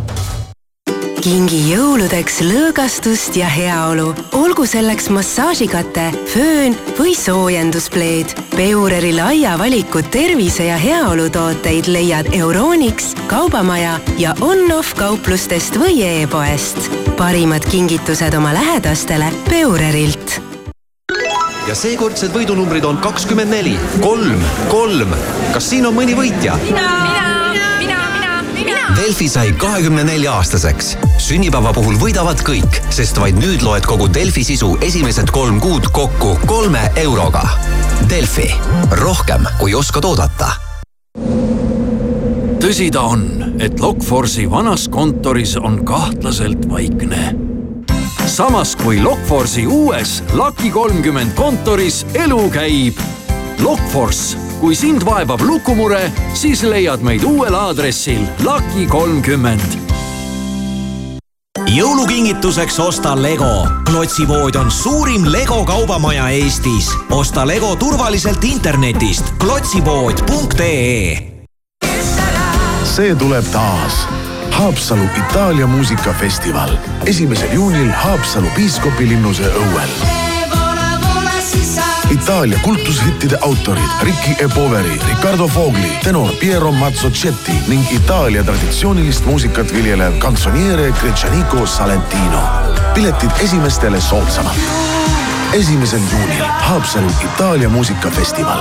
kingi 1.22 1.60
jõuludeks 1.70 2.40
lõõgastust 2.46 3.36
ja 3.38 3.48
heaolu, 3.52 4.08
olgu 4.38 4.66
selleks 4.66 5.10
massaažikate, 5.14 6.08
föön 6.32 6.76
või 6.98 7.14
soojenduspleed. 7.18 8.34
Peureri 8.56 9.12
laia 9.14 9.54
valiku 9.62 10.02
tervise 10.02 10.66
ja 10.72 10.80
heaolu 10.82 11.30
tooteid 11.34 11.92
leiad 11.92 12.32
Euronix, 12.38 13.14
Kaubamaja 13.30 14.00
ja 14.18 14.34
on-off 14.42 14.96
kauplustest 14.98 15.78
või 15.82 16.02
e-poest. 16.08 16.90
parimad 17.18 17.66
kingitused 17.70 18.34
oma 18.34 18.54
lähedastele 18.54 19.30
Peurerilt 19.50 20.42
ja 21.68 21.76
seekordsed 21.76 22.34
võidunumbrid 22.34 22.86
on 22.88 22.98
kakskümmend 22.98 23.54
neli, 23.54 23.78
kolm, 24.02 24.42
kolm. 24.72 25.14
kas 25.54 25.70
siin 25.70 25.86
on 25.86 25.96
mõni 25.96 26.18
võitja? 26.18 26.58
mina. 26.66 27.11
Delfi 29.02 29.30
sai 29.30 29.52
kahekümne 29.58 30.04
nelja 30.04 30.34
aastaseks. 30.38 30.98
sünnipäeva 31.18 31.72
puhul 31.74 31.96
võidavad 31.98 32.38
kõik, 32.46 32.76
sest 32.94 33.18
vaid 33.18 33.40
nüüd 33.42 33.64
loed 33.66 33.86
kogu 33.90 34.06
Delfi 34.14 34.44
sisu 34.46 34.76
esimesed 34.86 35.32
kolm 35.34 35.58
kuud 35.60 35.88
kokku 35.90 36.36
kolme 36.46 36.84
euroga. 37.02 37.42
Delfi, 38.10 38.46
rohkem 39.02 39.48
kui 39.58 39.74
oskad 39.74 40.06
oodata 40.06 40.52
tõsi 42.62 42.92
ta 42.94 43.02
on, 43.10 43.24
et 43.58 43.80
Lokforce'i 43.82 44.46
vanas 44.50 44.86
kontoris 44.94 45.56
on 45.58 45.80
kahtlaselt 45.86 46.70
vaikne. 46.70 47.34
samas 48.26 48.76
kui 48.76 49.02
Lokforce'i 49.02 49.66
uues 49.66 50.24
Lucky 50.34 50.70
kolmkümmend 50.70 51.34
kontoris 51.34 52.06
elu 52.14 52.50
käib. 52.54 53.02
Lokforce, 53.60 54.38
kui 54.62 54.76
sind 54.78 55.02
vaevab 55.06 55.42
lukumure, 55.42 56.12
siis 56.38 56.62
leiad 56.64 57.02
meid 57.02 57.26
uuel 57.26 57.56
aadressil 57.58 58.22
Lucky 58.46 58.86
kolmkümmend 58.88 59.80
jõulukingituseks 61.72 62.80
osta 62.80 63.16
Lego. 63.16 63.68
klotsipood 63.86 64.56
on 64.56 64.72
suurim 64.72 65.26
Lego 65.32 65.66
kaubamaja 65.66 66.30
Eestis. 66.30 66.94
osta 67.10 67.48
Lego 67.48 67.76
turvaliselt 67.76 68.44
internetist 68.44 69.34
klotsipood.ee 69.38 71.32
see 72.92 73.16
tuleb 73.16 73.46
taas. 73.52 74.08
Haapsalu 74.52 75.06
Itaalia 75.18 75.68
muusikafestival 75.68 76.76
esimesel 77.06 77.54
juunil 77.54 77.92
Haapsalu 77.92 78.52
piiskopilinnuse 78.56 79.48
õuel. 79.48 80.31
Itaalia 82.12 82.60
kultushittide 82.64 83.38
autorid 83.42 83.90
Ricky 84.02 84.32
E. 84.46 84.48
Poveri, 84.56 85.02
Riccardo 85.08 85.48
Fogli, 85.48 85.92
tenor 86.04 86.32
Piero 86.40 86.72
Mazzocetti 86.72 87.52
ning 87.68 87.92
Itaalia 87.92 88.44
traditsioonilist 88.44 89.26
muusikat 89.26 89.74
viljelev 89.74 90.18
kantsoniere 90.20 90.92
Gretšaniko 91.02 91.66
Salentino. 91.66 92.44
piletid 92.94 93.30
esimestele 93.40 94.02
soodsamalt. 94.02 94.58
esimesel 95.54 96.00
juunil 96.12 96.44
Haapsalu 96.46 97.12
Itaalia 97.24 97.70
muusikafestival. 97.70 98.60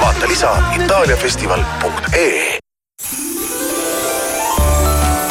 vaata 0.00 0.28
lisa 0.28 0.62
itaaliafestival.ee 0.84 2.58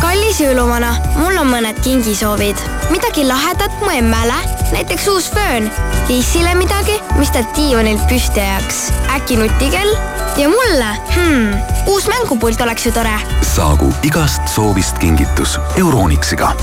kallis 0.02 0.40
jõuluvana, 0.40 0.96
mul 1.16 1.38
on 1.38 1.48
mõned 1.48 1.80
kingisoovid. 1.84 2.58
midagi 2.90 3.24
lahedat 3.28 3.72
mu 3.82 3.90
emmele, 3.90 4.34
näiteks 4.72 5.08
uus 5.08 5.32
föön. 5.32 5.72
Liisile 6.08 6.56
midagi, 6.56 7.02
mis 7.18 7.32
tal 7.32 7.48
diivanilt 7.56 8.08
püsti 8.08 8.40
ajaks. 8.40 8.88
äkki 9.16 9.38
nutikell? 9.38 9.98
ja 10.38 10.50
mulle 10.50 10.98
hmm,, 11.16 11.54
uus 11.88 12.08
mängupult 12.08 12.62
oleks 12.62 12.86
ju 12.86 12.92
tore. 12.92 13.20
saagu 13.42 13.94
igast 14.04 14.48
soovist 14.48 14.98
kingitus 14.98 15.60
Euronixiga 15.78 16.54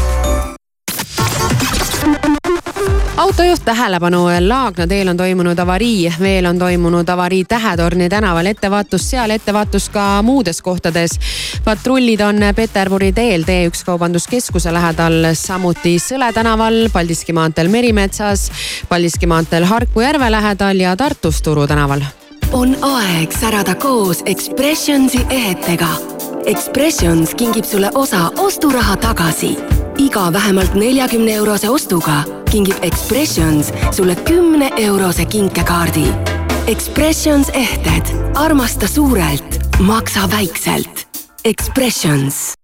autojuht 3.16 3.64
tähelepanu, 3.64 4.24
Laagna 4.40 4.86
teel 4.86 5.08
on 5.08 5.16
toimunud 5.16 5.58
avarii, 5.58 6.12
veel 6.20 6.46
on 6.46 6.58
toimunud 6.58 7.08
avarii 7.08 7.44
Tähetorni 7.44 8.08
tänaval, 8.08 8.46
ettevaatus 8.46 9.10
seal, 9.10 9.30
ettevaatus 9.30 9.88
ka 9.88 10.22
muudes 10.22 10.62
kohtades. 10.62 11.18
patrullid 11.64 12.20
on 12.20 12.36
Peterburi 12.56 13.12
teel 13.12 13.42
T1 13.42 13.84
kaubanduskeskuse 13.86 14.72
lähedal, 14.72 15.34
samuti 15.34 15.98
Sõle 15.98 16.32
tänaval, 16.32 16.88
Paldiski 16.92 17.32
maanteel 17.32 17.68
Merimetsas, 17.68 18.50
Paldiski 18.88 19.26
maanteel 19.26 19.64
Harku 19.64 20.00
järve 20.00 20.30
lähedal 20.30 20.80
ja 20.80 20.96
Tartus 20.96 21.42
Turu 21.42 21.66
tänaval 21.66 22.02
on 22.52 22.76
aeg 22.82 23.32
särada 23.32 23.74
koos 23.74 24.22
Expressionsi 24.26 25.26
ehetega. 25.30 25.88
Expressions 26.46 27.34
kingib 27.34 27.64
sulle 27.64 27.90
osa 27.94 28.30
osturaha 28.36 28.96
tagasi. 28.96 29.56
Iga 29.98 30.32
vähemalt 30.32 30.74
neljakümne 30.74 31.32
eurose 31.32 31.70
ostuga 31.70 32.22
kingib 32.50 32.76
Expressions 32.82 33.72
sulle 33.90 34.14
kümne 34.14 34.70
eurose 34.76 35.24
kinkekaardi. 35.24 36.06
Expressions 36.66 37.50
ehted, 37.52 38.06
armasta 38.34 38.88
suurelt, 38.88 39.60
maksa 39.78 40.30
väikselt. 40.30 41.06
Expressions 41.44 42.54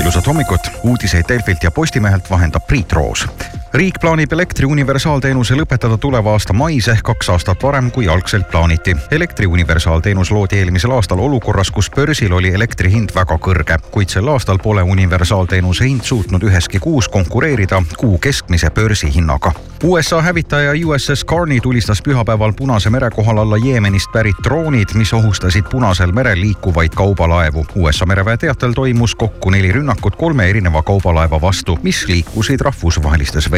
ilusat 0.00 0.26
hommikut, 0.26 0.60
uudiseid 0.84 1.24
Delfilt 1.28 1.62
ja 1.62 1.70
Postimehelt 1.70 2.30
vahendab 2.30 2.66
Priit 2.66 2.92
Roos 2.92 3.26
riik 3.74 3.98
plaanib 4.00 4.32
elektri 4.32 4.66
universaalteenuse 4.66 5.56
lõpetada 5.58 5.98
tuleva 6.00 6.32
aasta 6.32 6.54
mais 6.56 6.88
ehk 6.88 7.02
kaks 7.10 7.28
aastat 7.34 7.62
varem, 7.62 7.90
kui 7.90 8.08
algselt 8.08 8.48
plaaniti. 8.50 8.96
elektri 9.10 9.46
universaalteenus 9.46 10.30
loodi 10.30 10.56
eelmisel 10.56 10.90
aastal 10.90 11.18
olukorras, 11.18 11.70
kus 11.70 11.90
börsil 11.90 12.32
oli 12.32 12.48
elektri 12.54 12.90
hind 12.92 13.12
väga 13.14 13.38
kõrge, 13.38 13.78
kuid 13.90 14.08
sel 14.08 14.28
aastal 14.28 14.58
pole 14.58 14.82
universaalteenuse 14.82 15.84
hind 15.84 16.02
suutnud 16.02 16.42
üheski 16.42 16.78
kuus 16.78 17.08
konkureerida 17.08 17.82
kuu 17.96 18.18
keskmise 18.18 18.70
börsihinnaga. 18.70 19.52
USA 19.84 20.22
hävitaja 20.22 20.72
USS 20.86 21.24
Carney 21.26 21.60
tulistas 21.60 22.02
pühapäeval 22.02 22.52
Punase 22.52 22.90
mere 22.90 23.10
kohal 23.10 23.38
alla 23.38 23.56
Jeemenist 23.56 24.10
pärit 24.12 24.36
droonid, 24.44 24.88
mis 24.94 25.12
ohustasid 25.12 25.64
Punasel 25.70 26.12
merel 26.12 26.40
liikuvaid 26.40 26.94
kaubalaevu. 26.94 27.66
USA 27.74 28.06
mereväe 28.06 28.36
teatel 28.36 28.72
toimus 28.72 29.14
kokku 29.14 29.50
neli 29.50 29.72
rünnakut 29.72 30.16
kolme 30.16 30.50
erineva 30.50 30.82
kaubalaeva 30.82 31.40
vastu, 31.40 31.78
mis 31.82 32.06
liikusid 32.08 32.60
rahvusvahelistes 32.60 33.50
vetes. 33.50 33.57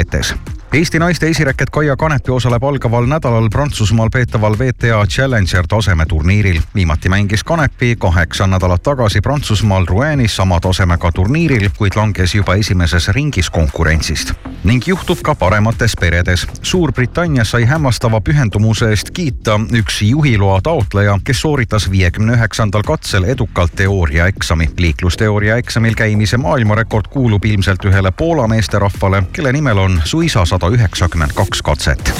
Eesti 0.73 0.99
naiste 0.99 1.29
esiräket 1.29 1.71
Kaia 1.71 1.97
Kanepi 1.97 2.31
osaleb 2.31 2.63
algaval 2.63 3.07
nädalal 3.07 3.49
Prantsusmaal 3.51 4.09
peetaval 4.13 4.55
WTA 4.55 5.07
Challenger 5.07 5.67
tasemeturniiril. 5.69 6.61
viimati 6.75 7.09
mängis 7.09 7.45
Kanepi 7.45 7.97
kaheksa 7.97 8.47
nädalat 8.47 8.83
tagasi 8.83 9.21
Prantsusmaal 9.21 9.87
Rouenis 9.87 10.37
sama 10.37 10.61
tasemega 10.61 11.13
turniiril, 11.13 11.71
kuid 11.79 11.93
langes 11.97 12.35
juba 12.35 12.55
esimeses 12.55 13.09
ringis 13.09 13.51
konkurentsist. 13.51 14.33
ning 14.65 14.83
juhtub 14.87 15.19
ka 15.23 15.35
paremates 15.35 15.97
peredes. 16.01 16.47
Suurbritannias 16.63 17.51
sai 17.51 17.65
hämmastava 17.65 18.21
pühendumuse 18.21 18.91
eest 18.91 19.11
kiita 19.11 19.61
üks 19.75 20.03
juhiloa 20.03 20.61
taotleja, 20.63 21.19
kes 21.25 21.41
sooritas 21.41 21.91
viiekümne 21.91 22.33
üheksandal 22.33 22.83
katsel 22.83 23.25
edukalt 23.25 23.75
teooriaeksami. 23.77 24.71
liiklusteooria 24.79 25.57
eksamil 25.57 25.95
käimise 25.95 26.37
maailmarekord 26.37 27.07
kuulub 27.11 27.45
ilmselt 27.45 27.85
ühele 27.85 28.13
Poola 28.13 28.49
meesterahvale, 28.49 29.23
kelle 29.33 29.53
nimel 29.53 29.79
on 29.79 29.90
suisa 30.05 30.45
sada 30.47 30.67
üheksakümmend 30.67 31.33
kaks 31.35 31.63
katset. 31.63 32.13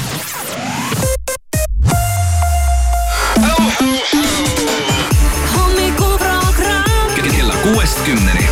kella 7.37 7.53
kuuest 7.63 8.05
kümneni. 8.05 8.47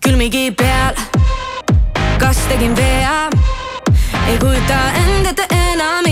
külmigi 0.00 0.50
peal, 0.50 0.94
kas 2.18 2.36
tegin 2.48 2.76
vea? 2.76 3.28
ei 4.28 4.38
kujuta 4.38 4.80
end 5.04 5.26
ette 5.26 5.46
enam 5.50 6.05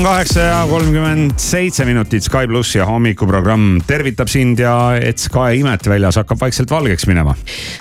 on 0.00 0.06
kaheksa 0.06 0.40
ja 0.40 0.58
kolmkümmend 0.68 1.34
seitse 1.36 1.84
minutit, 1.84 2.24
Sky 2.24 2.46
pluss 2.48 2.72
ja 2.72 2.86
hommikuprogramm 2.88 3.82
tervitab 3.84 4.30
sind 4.32 4.60
ja 4.62 4.94
et 4.96 5.20
Sky 5.20 5.58
imet 5.60 5.84
väljas 5.92 6.16
hakkab 6.16 6.40
vaikselt 6.40 6.70
valgeks 6.72 7.04
minema. 7.10 7.34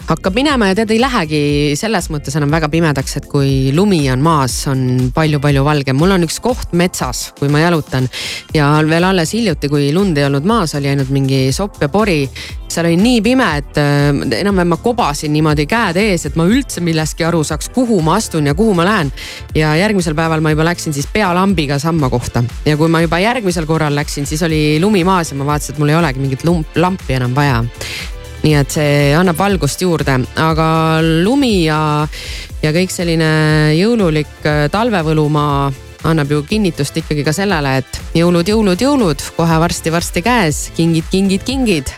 hakkab 0.09 0.35
minema 0.35 0.67
ja 0.67 0.75
tead 0.75 0.91
ei 0.91 0.99
lähegi 0.99 1.41
selles 1.79 2.09
mõttes 2.11 2.35
enam 2.35 2.51
väga 2.51 2.67
pimedaks, 2.73 3.15
et 3.21 3.29
kui 3.31 3.71
lumi 3.75 4.01
on 4.11 4.23
maas, 4.25 4.57
on 4.67 5.13
palju-palju 5.15 5.63
valgem. 5.63 5.95
mul 5.95 6.17
on 6.17 6.27
üks 6.27 6.41
koht 6.43 6.73
metsas, 6.75 7.29
kui 7.39 7.47
ma 7.47 7.63
jalutan 7.63 8.09
ja 8.53 8.67
veel 8.89 9.07
alles 9.07 9.31
hiljuti, 9.37 9.71
kui 9.71 9.93
lund 9.95 10.17
ei 10.17 10.27
olnud 10.27 10.43
maas, 10.43 10.75
oli 10.75 10.91
ainult 10.91 11.15
mingi 11.15 11.45
sopp 11.55 11.79
ja 11.79 11.87
pori. 11.87 12.25
Seal 12.73 12.87
oli 12.89 12.97
nii 12.99 13.21
pime, 13.25 13.47
et 13.59 13.79
äh, 13.81 14.09
enam-vähem 14.39 14.73
ma 14.73 14.77
kobasin 14.81 15.33
niimoodi 15.33 15.65
käed 15.69 15.97
ees, 16.01 16.27
et 16.29 16.37
ma 16.39 16.45
üldse 16.49 16.83
millestki 16.85 17.25
aru 17.27 17.41
saaks, 17.47 17.71
kuhu 17.75 17.99
ma 18.05 18.17
astun 18.19 18.49
ja 18.49 18.55
kuhu 18.57 18.75
ma 18.77 18.85
lähen. 18.87 19.11
ja 19.55 19.73
järgmisel 19.79 20.15
päeval 20.15 20.43
ma 20.45 20.53
juba 20.53 20.67
läksin 20.67 20.93
siis 20.93 21.07
pealambiga 21.13 21.79
samma 21.79 22.09
kohta. 22.09 22.43
Ja 22.65 22.77
kui 22.77 22.89
ma 22.91 23.01
juba 23.01 23.19
järgmisel 23.19 23.65
korral 23.69 23.95
läksin, 23.95 24.25
siis 24.29 24.43
oli 24.43 24.79
lumi 24.81 25.03
maas 25.03 25.31
ja 25.31 25.37
ma 25.37 25.49
vaatasin, 25.49 25.75
et 25.75 25.81
mul 25.81 25.93
ei 25.93 25.99
olegi 25.99 26.23
mingit 26.23 26.45
lump, 26.45 26.77
lampi 26.77 27.17
enam 27.17 27.35
vaja. 27.35 27.63
Nii 28.43 28.55
et 28.55 28.71
see 28.71 29.11
annab 29.17 29.37
valgust 29.37 29.81
juurde, 29.83 30.15
aga 30.39 30.69
lumi 31.25 31.65
ja, 31.65 32.07
ja 32.63 32.71
kõik 32.75 32.93
selline 32.93 33.29
jõululik 33.75 34.47
äh, 34.47 34.67
talvevõlumaa 34.71 35.88
annab 36.07 36.31
ju 36.31 36.43
kinnitust 36.47 36.97
ikkagi 37.01 37.23
ka 37.27 37.33
sellele, 37.35 37.75
et 37.81 37.99
jõulud, 38.15 38.47
jõulud, 38.47 38.79
jõulud 38.79 39.23
kohe 39.35 39.57
varsti-varsti 39.63 40.23
käes, 40.23 40.61
kingid, 40.77 41.07
kingid, 41.11 41.43
kingid. 41.47 41.91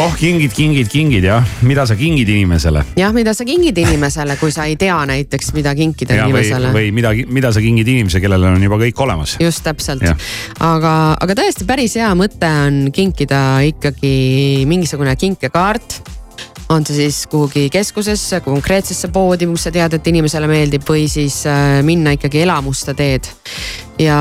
oh 0.00 0.12
kingid, 0.20 0.52
kingid, 0.56 0.90
kingid 0.92 1.24
jah, 1.24 1.46
mida 1.66 1.86
sa 1.88 1.96
kingid 1.98 2.28
inimesele? 2.32 2.84
jah, 2.98 3.14
mida 3.16 3.34
sa 3.36 3.46
kingid 3.48 3.78
inimesele, 3.80 4.36
kui 4.40 4.52
sa 4.52 4.66
ei 4.68 4.76
tea 4.80 4.98
näiteks, 5.08 5.52
mida 5.56 5.74
kinkida 5.78 6.20
ja, 6.20 6.26
inimesele. 6.28 6.72
või 6.74 6.92
mida, 6.96 7.14
mida 7.28 7.52
sa 7.54 7.64
kingid 7.64 7.88
inimesele, 7.88 8.24
kellel 8.26 8.48
on 8.50 8.68
juba 8.68 8.80
kõik 8.82 9.00
olemas. 9.06 9.38
just 9.40 9.64
täpselt, 9.64 10.04
aga, 10.60 10.96
aga 11.16 11.38
tõesti 11.40 11.68
päris 11.68 11.96
hea 11.96 12.12
mõte 12.18 12.50
on 12.66 12.92
kinkida 12.94 13.42
ikkagi 13.72 14.66
mingisugune 14.68 15.16
kinkekaart 15.16 16.15
on 16.68 16.86
see 16.86 16.96
siis 16.96 17.26
kuhugi 17.30 17.68
keskusesse, 17.70 18.40
konkreetsesse 18.44 19.08
poodi, 19.14 19.46
kus 19.46 19.66
sa 19.68 19.72
tead, 19.74 19.96
et 19.96 20.08
inimesele 20.10 20.48
meeldib 20.50 20.86
või 20.88 21.06
siis 21.10 21.42
äh, 21.50 21.78
minna 21.86 22.16
ikkagi 22.16 22.42
elamuste 22.42 22.94
teed. 22.98 23.28
ja, 23.98 24.18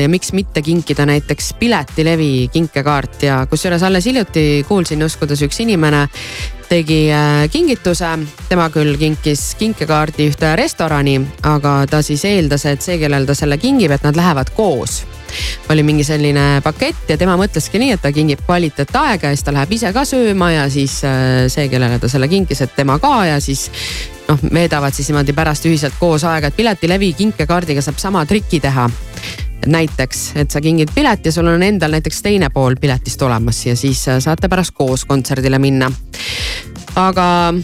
ja 0.00 0.08
miks 0.08 0.32
mitte 0.32 0.62
kinkida 0.62 1.06
näiteks 1.06 1.52
Piletilevi 1.58 2.48
kinkekaart 2.52 3.22
ja 3.22 3.42
kusjuures 3.50 3.82
alles 3.82 4.06
hiljuti 4.06 4.64
kuulsin 4.68 5.00
just, 5.00 5.18
kuidas 5.18 5.42
üks 5.42 5.60
inimene 5.60 6.06
tegi 6.68 7.08
äh, 7.12 7.48
kingituse, 7.50 8.14
tema 8.48 8.70
küll 8.70 8.96
kinkis 9.00 9.54
kinkekaardi 9.58 10.30
ühte 10.30 10.54
restorani, 10.56 11.20
aga 11.42 11.80
ta 11.90 12.02
siis 12.02 12.24
eeldas, 12.28 12.66
et 12.68 12.84
see, 12.84 12.98
kellel 13.02 13.26
ta 13.26 13.34
selle 13.34 13.58
kingib, 13.58 13.90
et 13.90 14.06
nad 14.06 14.16
lähevad 14.16 14.54
koos 14.56 15.02
oli 15.68 15.82
mingi 15.82 16.04
selline 16.04 16.60
pakett 16.64 17.10
ja 17.12 17.18
tema 17.18 17.36
mõtleski 17.38 17.80
nii, 17.80 17.92
et 17.96 18.02
ta 18.02 18.12
kingib 18.12 18.40
kvaliteetaega 18.46 19.32
ja 19.32 19.36
siis 19.36 19.44
ta 19.46 19.54
läheb 19.54 19.72
ise 19.76 19.92
ka 19.92 20.04
sööma 20.08 20.50
ja 20.54 20.68
siis 20.72 21.00
äh, 21.06 21.46
see, 21.52 21.68
kellele 21.68 21.98
ta 22.00 22.08
selle 22.08 22.28
kinkis, 22.28 22.62
et 22.64 22.74
tema 22.76 22.98
ka 23.02 23.12
ja 23.28 23.40
siis 23.44 23.68
noh, 24.28 24.40
veedavad 24.54 24.96
siis 24.96 25.10
niimoodi 25.10 25.36
pärast 25.36 25.68
ühiselt 25.68 25.98
koos 26.00 26.24
aega, 26.28 26.48
et 26.48 26.56
Piletilevi 26.56 27.12
kinkekaardiga 27.18 27.84
saab 27.84 28.00
sama 28.00 28.24
triki 28.26 28.60
teha. 28.64 28.88
näiteks, 29.66 30.20
et 30.38 30.50
sa 30.50 30.60
kingid 30.62 30.92
pileti 30.94 31.28
ja 31.28 31.32
sul 31.32 31.46
on 31.50 31.62
endal 31.62 31.90
näiteks 31.90 32.22
teine 32.22 32.46
pool 32.54 32.76
piletist 32.80 33.22
olemas 33.22 33.66
ja 33.66 33.76
siis 33.76 34.06
äh, 34.08 34.20
saate 34.22 34.48
pärast 34.48 34.74
koos 34.74 35.04
kontserdile 35.04 35.58
minna. 35.58 35.90
aga 36.96 37.54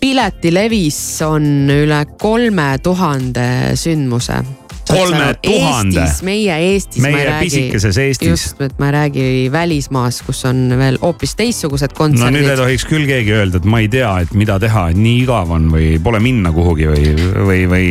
Piletilevis 0.00 1.22
on 1.22 1.68
üle 1.70 2.04
kolme 2.18 2.78
tuhande 2.82 3.76
sündmuse 3.76 4.59
kolme 4.90 5.28
tuhande. 5.42 6.06
Meie 6.26 6.56
Eestis. 6.70 7.02
Meie 7.02 7.36
pisikeses 7.40 7.98
Eestis. 8.02 8.28
just, 8.28 8.60
et 8.60 8.76
ma 8.78 8.90
ei 8.90 8.96
räägi 8.96 9.26
välismaas, 9.52 10.20
kus 10.26 10.44
on 10.48 10.66
veel 10.78 10.98
hoopis 11.02 11.34
teistsugused 11.38 11.94
no 11.94 11.98
kontserdid 12.02 12.36
nüüd 12.36 12.50
ei 12.50 12.58
tohiks 12.58 12.86
küll 12.88 13.06
keegi 13.08 13.34
öelda, 13.36 13.60
et 13.60 13.68
ma 13.70 13.80
ei 13.82 13.88
tea, 13.92 14.10
et 14.24 14.34
mida 14.38 14.58
teha, 14.62 14.88
et 14.92 15.00
nii 15.00 15.22
igav 15.24 15.50
on 15.56 15.68
või 15.72 15.92
pole 16.02 16.20
minna 16.22 16.52
kuhugi 16.54 16.88
või, 16.90 17.14
või, 17.48 17.64
või 17.70 17.88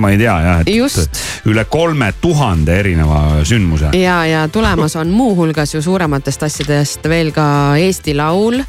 ma 0.00 0.12
ei 0.14 0.20
tea 0.20 0.36
jah, 0.46 0.64
et 0.64 0.72
Just. 0.74 1.20
üle 1.50 1.66
kolme 1.70 2.10
tuhande 2.20 2.78
erineva 2.80 3.44
sündmuse. 3.46 3.92
ja, 3.98 4.18
ja 4.28 4.46
tulemas 4.48 4.96
on 5.00 5.12
muuhulgas 5.14 5.74
ju 5.74 5.82
suurematest 5.84 6.46
asjadest 6.48 7.08
veel 7.08 7.32
ka 7.34 7.46
Eesti 7.80 8.14
Laul. 8.16 8.60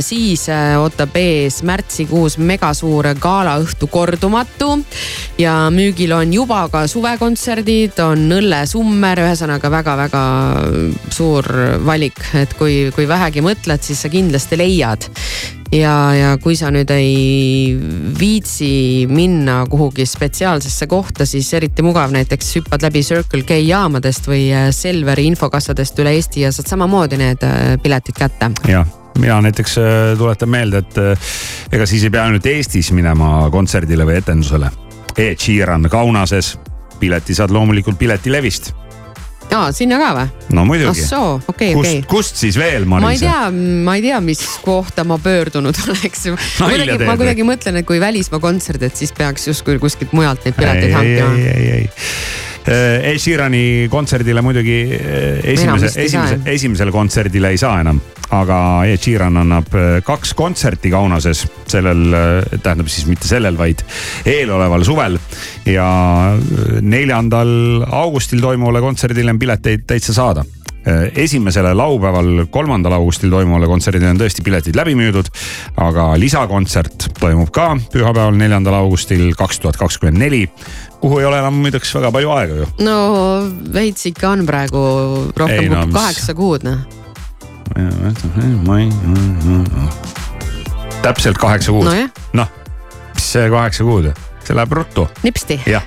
Siis 0.00 0.46
äh, 0.48 0.74
ootab 0.80 1.16
ees 1.20 1.60
märtsikuus 1.66 2.38
megasuur 2.40 3.10
galaõhtu 3.20 3.88
kordumatu 3.92 4.78
ja 5.38 5.66
müügil 5.72 6.14
on 6.16 6.32
juba 6.32 6.62
ka 6.72 6.86
suvekontserdid, 6.90 7.98
on 8.04 8.24
õllesummer, 8.38 9.20
ühesõnaga 9.26 9.70
väga-väga 9.72 10.24
suur 11.12 11.50
valik, 11.84 12.20
et 12.40 12.56
kui, 12.58 12.86
kui 12.96 13.08
vähegi 13.08 13.44
mõtled, 13.44 13.84
siis 13.84 14.00
sa 14.04 14.12
kindlasti 14.12 14.58
leiad. 14.60 15.08
Ja, 15.74 15.92
ja 16.14 16.28
kui 16.38 16.54
sa 16.56 16.70
nüüd 16.70 16.90
ei 16.94 17.74
viitsi 18.16 19.06
minna 19.10 19.64
kuhugi 19.70 20.06
spetsiaalsesse 20.06 20.86
kohta, 20.86 21.26
siis 21.26 21.48
eriti 21.58 21.82
mugav 21.82 22.14
näiteks 22.14 22.52
hüppad 22.60 22.86
läbi 22.86 23.02
Circle 23.02 23.42
K 23.42 23.58
jaamadest 23.66 24.30
või 24.30 24.46
äh, 24.54 24.68
Selveri 24.74 25.26
infokassadest 25.32 25.98
üle 26.04 26.14
Eesti 26.16 26.46
ja 26.46 26.52
saad 26.54 26.70
samamoodi 26.70 27.18
need 27.20 27.42
äh, 27.44 27.74
piletid 27.82 28.14
kätte. 28.16 28.52
jah, 28.70 28.86
mina 29.20 29.40
näiteks 29.44 29.78
äh, 29.78 30.18
tuletan 30.18 30.50
meelde, 30.52 30.82
et 30.84 30.98
äh, 30.98 31.28
ega 31.72 31.86
siis 31.86 32.04
ei 32.06 32.10
pea 32.14 32.24
ainult 32.28 32.46
Eestis 32.46 32.92
minema 32.96 33.48
kontserdile 33.52 34.06
või 34.08 34.18
etendusele. 34.20 34.70
Ed 35.16 35.40
Sheeran 35.40 35.88
Kaunases, 35.90 36.56
pileti 37.00 37.34
saad 37.36 37.54
loomulikult 37.54 37.98
Piletilevist. 37.98 38.72
aa, 39.54 39.70
sinna 39.72 39.98
ka 40.00 40.08
või? 40.16 40.26
no 40.56 40.64
muidugi. 40.68 41.04
ah 41.04 41.08
soo, 41.08 41.28
okei, 41.48 41.72
kust 41.74 41.90
okei. 41.90 42.02
kust 42.10 42.40
siis 42.40 42.58
veel, 42.58 42.84
ma 42.84 42.98
ei 42.98 43.06
Maris? 43.06 43.22
tea, 43.22 43.50
ma 43.86 43.94
ei 43.96 44.02
tea, 44.04 44.20
mis 44.20 44.42
kohta 44.64 45.04
ma 45.04 45.18
pöördunud 45.22 45.78
oleks. 45.86 46.26
Nalja 46.26 46.72
kuidagi, 46.74 46.98
teed 46.98 47.06
ma 47.08 47.16
kuidagi 47.20 47.46
mõtlen, 47.46 47.80
et 47.80 47.86
kui 47.88 48.00
välismaa 48.02 48.42
kontsert, 48.42 48.82
et 48.82 48.96
siis 48.96 49.14
peaks 49.16 49.48
justkui 49.48 49.78
kuskilt 49.82 50.12
mujalt 50.16 50.44
neid 50.44 50.58
pileteid 50.58 50.90
ei, 50.90 50.92
ei, 50.92 50.98
hankima. 50.98 51.32
ei, 51.38 51.48
ei, 51.54 51.70
ei. 51.78 52.45
Ed 52.66 53.20
Sheerani 53.22 53.86
kontserdile 53.90 54.42
muidugi 54.42 54.80
eh, 54.90 55.40
esimese, 55.52 55.86
vist 55.86 56.00
ei 56.02 56.08
saa, 56.10 56.24
esimese, 56.26 56.54
esimesele 56.56 56.94
kontserdile 56.94 57.52
ei 57.54 57.60
saa 57.60 57.80
enam. 57.84 58.00
aga 58.34 58.58
Ed 58.90 58.98
Sheeran 59.04 59.38
annab 59.38 59.74
eh, 59.78 60.00
kaks 60.06 60.34
kontserti 60.34 60.90
Kaunases 60.90 61.44
sellel, 61.70 62.02
eh, 62.10 62.58
tähendab 62.58 62.90
siis 62.90 63.06
mitte 63.06 63.28
sellel, 63.28 63.58
vaid 63.58 63.84
eeloleval 64.26 64.84
suvel. 64.84 65.18
ja 65.66 65.88
eh, 66.34 66.80
neljandal 66.82 67.86
augustil 67.86 68.42
toimuvale 68.42 68.82
kontserdile 68.82 69.30
on 69.30 69.38
pileteid 69.38 69.86
täitsa 69.86 70.16
saada 70.16 70.44
esimesele 71.18 71.72
laupäeval, 71.74 72.44
kolmandal 72.54 72.94
augustil 72.94 73.30
toimuvale 73.30 73.66
kontserdile 73.66 74.12
on 74.12 74.20
tõesti 74.20 74.44
piletid 74.46 74.76
läbi 74.78 74.94
müüdud. 74.94 75.26
aga 75.82 76.12
lisakontsert 76.14 77.08
toimub 77.18 77.50
ka 77.50 77.72
pühapäeval, 77.90 78.38
neljandal 78.38 78.78
augustil 78.78 79.32
kaks 79.34 79.58
tuhat 79.64 79.80
kakskümmend 79.80 80.22
neli 80.22 80.44
kuhu 81.00 81.18
ei 81.20 81.26
ole 81.28 81.38
enam 81.38 81.54
muideks 81.62 81.94
väga 81.94 82.10
palju 82.12 82.30
aega 82.36 82.54
ju. 82.62 82.66
no 82.86 82.96
veits 83.74 84.06
ikka 84.10 84.30
on 84.34 84.46
praegu 84.48 84.82
rohkem 85.36 85.64
Ei, 85.64 85.68
no 85.68 85.82
kui 85.82 85.86
mis- 85.92 85.98
kaheksa 86.00 86.34
kuud 86.34 86.64
noh. 86.64 86.78
täpselt 91.02 91.38
kaheksa 91.38 91.72
kuud. 91.72 91.84
Nojah. 91.86 92.08
noh, 92.32 92.48
mis 93.14 93.26
see 93.32 93.48
kaheksa 93.52 93.84
kuud, 93.86 94.08
see 94.46 94.56
läheb 94.56 94.72
ruttu. 94.72 95.06
nipsti. 95.22 95.60
jah, 95.66 95.84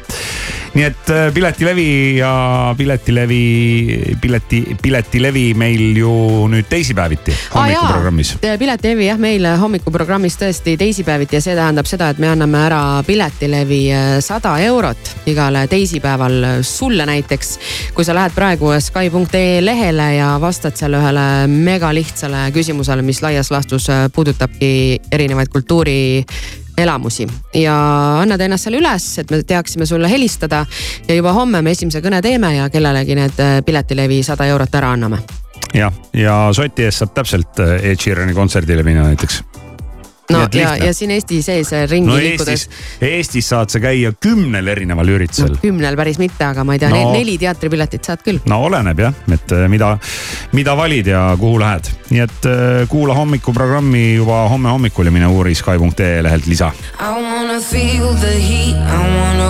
nii 0.76 0.86
et 0.86 1.12
äh, 1.14 1.34
Piletilevi 1.34 2.18
ja 2.18 2.32
Piletilevi, 2.78 4.18
pileti, 4.22 4.62
Piletilevi 4.82 5.53
meil 5.57 5.97
ju 5.97 6.12
nüüd 6.51 6.70
teisipäeviti 6.70 7.34
hommikuprogrammis. 7.55 8.36
piletilevi 8.41 9.07
jah, 9.07 9.22
meil 9.22 9.47
hommikuprogrammis 9.62 10.38
tõesti 10.41 10.76
teisipäeviti 10.80 11.39
ja 11.39 11.43
see 11.43 11.57
tähendab 11.57 11.89
seda, 11.89 12.12
et 12.14 12.22
me 12.22 12.30
anname 12.32 12.62
ära 12.68 12.82
piletilevi 13.07 13.82
sada 14.26 14.57
eurot 14.66 15.16
igale 15.30 15.66
teisipäeval 15.72 16.64
sulle 16.68 17.05
näiteks. 17.05 17.57
kui 17.93 18.05
sa 18.05 18.16
lähed 18.16 18.36
praegu 18.36 18.74
Sky.ee 18.80 19.60
lehele 19.66 20.14
ja 20.16 20.36
vastad 20.41 20.78
seal 20.80 20.97
ühele 20.99 21.26
megalihtsale 21.49 22.49
küsimusele, 22.55 23.01
mis 23.05 23.22
laias 23.26 23.51
laastus 23.51 23.89
puudutabki 24.14 25.01
erinevaid 25.12 25.49
kultuuri 25.53 26.26
elamusi 26.84 27.27
ja 27.53 27.75
annad 28.21 28.41
ennast 28.41 28.67
seal 28.67 28.80
üles, 28.80 29.09
et 29.21 29.32
me 29.32 29.41
teaksime 29.43 29.86
sulle 29.89 30.09
helistada 30.11 30.65
ja 31.07 31.15
juba 31.15 31.34
homme 31.34 31.61
me 31.61 31.75
esimese 31.75 32.01
kõne 32.05 32.21
teeme 32.25 32.55
ja 32.55 32.69
kellelegi 32.69 33.17
need 33.19 33.43
piletilevi 33.65 34.23
sada 34.23 34.47
eurot 34.49 34.75
ära 34.75 34.93
anname. 34.95 35.21
jah, 35.73 35.93
ja 36.13 36.41
soti 36.53 36.88
eest 36.88 37.03
saab 37.03 37.15
täpselt 37.17 37.59
äh, 37.63 37.77
Ed 37.91 38.01
Sheerani 38.01 38.34
kontserdile 38.34 38.84
minna 38.84 39.03
näiteks. 39.09 39.43
No 40.30 40.45
ja, 40.53 40.75
ja 40.77 40.93
siin 40.93 41.11
Eesti 41.15 41.41
sees 41.45 41.71
ringi 41.89 42.09
no 42.09 42.17
liikudes 42.17 42.67
Eestis, 42.67 43.01
Eestis 43.01 43.49
saad 43.49 43.69
sa 43.73 43.80
käia 43.84 44.11
kümnel 44.21 44.67
erineval 44.73 45.09
üritusel 45.15 45.53
no, 45.55 45.61
kümnel 45.61 45.97
päris 45.99 46.19
mitte, 46.21 46.43
aga 46.45 46.63
ma 46.63 46.75
ei 46.77 46.84
tea 46.84 46.89
No. 46.89 47.03
no., 47.03 47.11
neli 47.13 47.38
teatripiletit 47.41 48.03
saad 48.07 48.23
küll. 48.25 48.39
no 48.49 48.61
oleneb 48.67 48.99
jah, 48.99 49.13
et 49.32 49.51
äh, 49.55 49.67
mida, 49.69 49.91
mida 50.57 50.75
valid 50.77 51.07
ja 51.07 51.23
kuhu 51.39 51.59
lähed. 51.61 51.89
nii 52.09 52.23
et 52.25 52.45
äh, 52.49 52.88
kuula 52.89 53.13
hommikuprogrammi 53.17 54.15
juba 54.15 54.43
homme 54.49 54.69
hommikul 54.73 55.05
ja 55.05 55.11
mine 55.13 55.27
uuri 55.27 55.55
Sky.ee 55.55 56.23
lehelt 56.23 56.45
lisa. 56.47 56.71
I 56.99 57.11
wanna 57.21 57.59
feel 57.61 58.13
the 58.21 58.34
heat, 58.39 58.75
I 58.75 59.01
wanna 59.17 59.49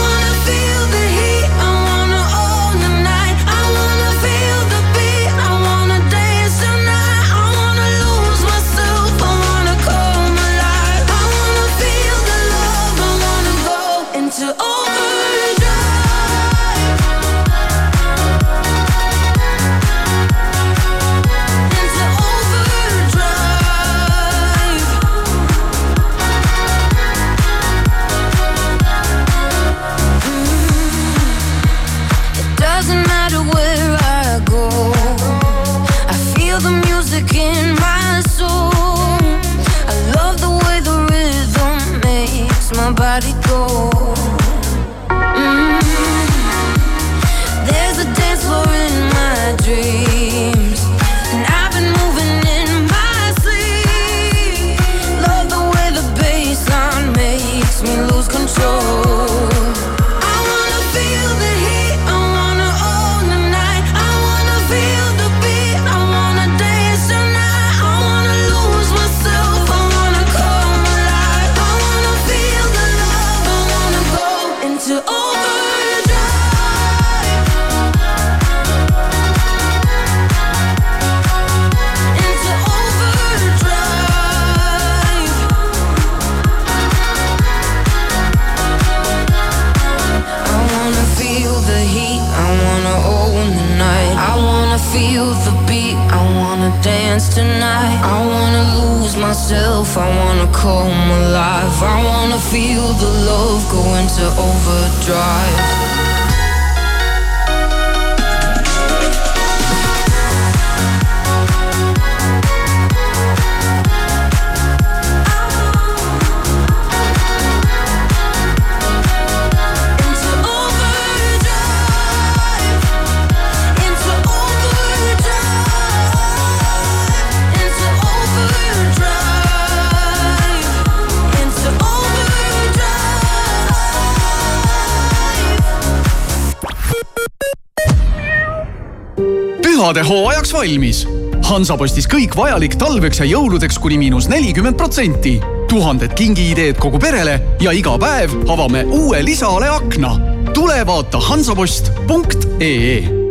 Valmis. 140.61 141.05
Hansapostis 141.49 142.05
kõik 142.09 142.35
vajalik 142.37 142.75
talveks 142.79 143.23
ja 143.23 143.25
jõuludeks 143.25 143.79
kuni 143.81 143.97
miinus 143.97 144.29
nelikümmend 144.29 144.77
protsenti. 144.77 145.39
tuhanded 145.71 146.11
kingiideed 146.13 146.75
kogu 146.75 146.99
perele 146.99 147.37
ja 147.63 147.71
iga 147.71 147.95
päev 147.97 148.33
avame 148.51 148.83
uue 148.83 149.23
lisale 149.25 149.69
akna. 149.69 150.19
tule 150.53 150.85
vaata 150.85 151.19
hansapost.ee 151.19 153.21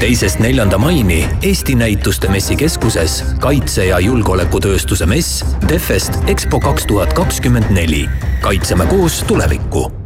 teisest 0.00 0.38
neljanda 0.38 0.78
maini 0.78 1.28
Eesti 1.42 1.74
Näituste 1.74 2.28
Messikeskuses 2.28 3.24
kaitse- 3.38 3.86
ja 3.86 4.00
julgeolekutööstuse 4.00 5.06
mess 5.06 5.44
Defest 5.68 6.12
EXPO 6.26 6.60
kaks 6.60 6.86
tuhat 6.86 7.12
kakskümmend 7.12 7.70
neli. 7.70 8.08
kaitseme 8.40 8.86
koos 8.86 9.24
tulevikku 9.28 10.00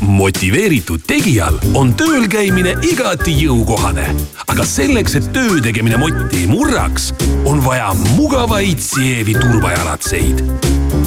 motiveeritud 0.00 1.00
tegijal 1.06 1.56
on 1.74 1.94
tööl 1.96 2.26
käimine 2.28 2.74
igati 2.84 3.32
jõukohane, 3.40 4.04
aga 4.56 4.64
selleks, 4.64 5.12
et 5.18 5.26
töö 5.36 5.58
tegemine 5.60 5.98
motti 6.00 6.38
ei 6.40 6.46
murraks, 6.48 7.10
on 7.44 7.58
vaja 7.60 7.90
mugavaid 8.16 8.80
Sievi 8.80 9.34
turvajalatseid. 9.36 10.40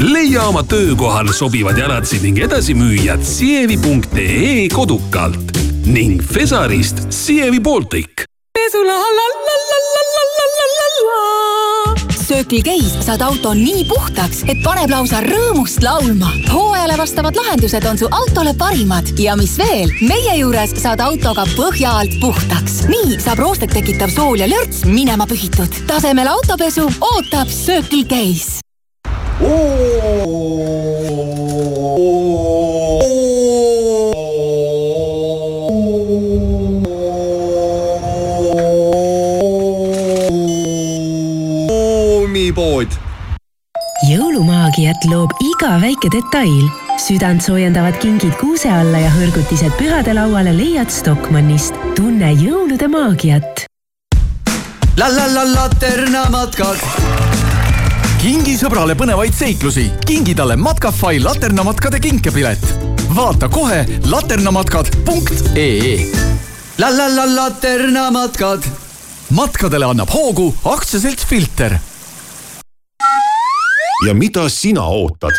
leia 0.06 0.44
oma 0.52 0.62
töökohale 0.64 1.34
sobivad 1.34 1.78
jalatsid 1.82 2.22
ning 2.28 2.38
edasimüüjad 2.46 3.26
sievi.ee 3.26 4.68
kodukalt 4.70 5.58
ning 5.90 6.22
Fesarist 6.22 7.08
Sievi 7.10 7.60
Baltic. 7.60 8.28
pesula 8.54 8.94
la 8.94 9.10
la 9.10 9.26
la 9.50 9.58
la 9.72 9.82
la. 9.98 10.09
Circle 12.30 12.62
K-s 12.62 13.00
saad 13.02 13.24
auto 13.26 13.56
nii 13.58 13.88
puhtaks, 13.90 14.44
et 14.52 14.60
paneb 14.62 14.92
lausa 14.94 15.18
rõõmust 15.26 15.82
laulma. 15.82 16.30
hooajale 16.52 16.98
vastavad 17.00 17.40
lahendused 17.40 17.88
on 17.90 17.98
su 17.98 18.10
autole 18.14 18.54
parimad 18.54 19.10
ja 19.18 19.34
mis 19.40 19.56
veel, 19.58 19.90
meie 20.06 20.36
juures 20.38 20.76
saad 20.78 21.02
autoga 21.02 21.48
põhja 21.56 21.96
alt 22.04 22.20
puhtaks. 22.22 22.84
nii 22.92 23.18
saab 23.18 23.42
roostet 23.42 23.74
tekitav 23.74 24.14
sool 24.14 24.38
ja 24.38 24.46
lörts 24.46 24.86
minema 24.86 25.26
pühitud. 25.26 25.74
tasemel 25.90 26.30
autopesu 26.30 26.86
ootab 27.02 27.50
Circle 27.50 28.06
K-s. 28.06 28.60
Jõulumaagiat 44.80 45.06
loob 45.12 45.32
iga 45.44 45.78
väike 45.82 46.10
detail. 46.12 46.70
südantsoojendavad 47.00 47.98
kingid 48.00 48.36
kuuse 48.40 48.70
alla 48.72 49.00
ja 49.00 49.10
hõrgutised 49.12 49.72
pühadelauale 49.78 50.54
leiad 50.56 50.90
Stockmannist. 50.90 51.74
tunne 51.96 52.32
jõulude 52.34 52.88
maagiat. 52.88 53.66
la 54.98 55.08
la 55.10 55.28
la 55.34 55.44
Laterna 55.54 56.30
matkad. 56.30 56.78
kingi 58.22 58.58
sõbrale 58.58 58.96
põnevaid 58.96 59.34
seiklusi, 59.34 59.92
kingi 60.06 60.36
talle 60.36 60.56
Matkafai 60.56 61.20
laternamatkade 61.20 62.00
kinkepilet. 62.00 62.60
vaata 63.16 63.50
kohe 63.50 63.86
laternamatkad.ee 64.06 66.12
la 66.78 66.90
la 66.90 67.16
la 67.16 67.36
Laterna 67.36 68.12
matkad. 68.12 68.64
matkadele 69.30 69.86
annab 69.86 70.10
hoogu 70.10 70.56
aktsiaselts 70.66 71.26
Filter 71.26 71.80
ja 74.08 74.14
mida 74.14 74.50
sina 74.50 74.84
ootad? 74.84 75.36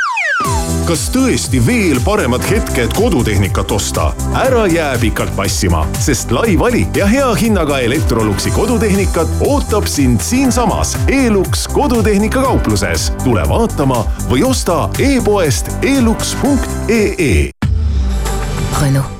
kas 0.89 1.05
tõesti 1.15 1.61
veel 1.63 2.01
paremad 2.05 2.43
hetked 2.45 2.93
kodutehnikat 2.97 3.71
osta? 3.73 4.11
ära 4.37 4.67
jää 4.67 4.99
pikalt 5.01 5.33
passima, 5.37 5.85
sest 6.03 6.33
lai 6.35 6.57
valik 6.59 6.97
ja 6.97 7.07
hea 7.07 7.29
hinnaga 7.41 7.79
Electroluxi 7.87 8.51
kodutehnikat 8.51 9.29
ootab 9.47 9.87
sind 9.87 10.21
siinsamas 10.21 10.97
Elux 11.09 11.69
kodutehnika 11.73 12.43
kaupluses. 12.43 13.13
tule 13.25 13.47
vaatama 13.49 14.03
või 14.29 14.45
osta 14.51 14.89
e-poest 14.99 15.73
elux.ee 15.83 17.51
Renault, 18.83 19.20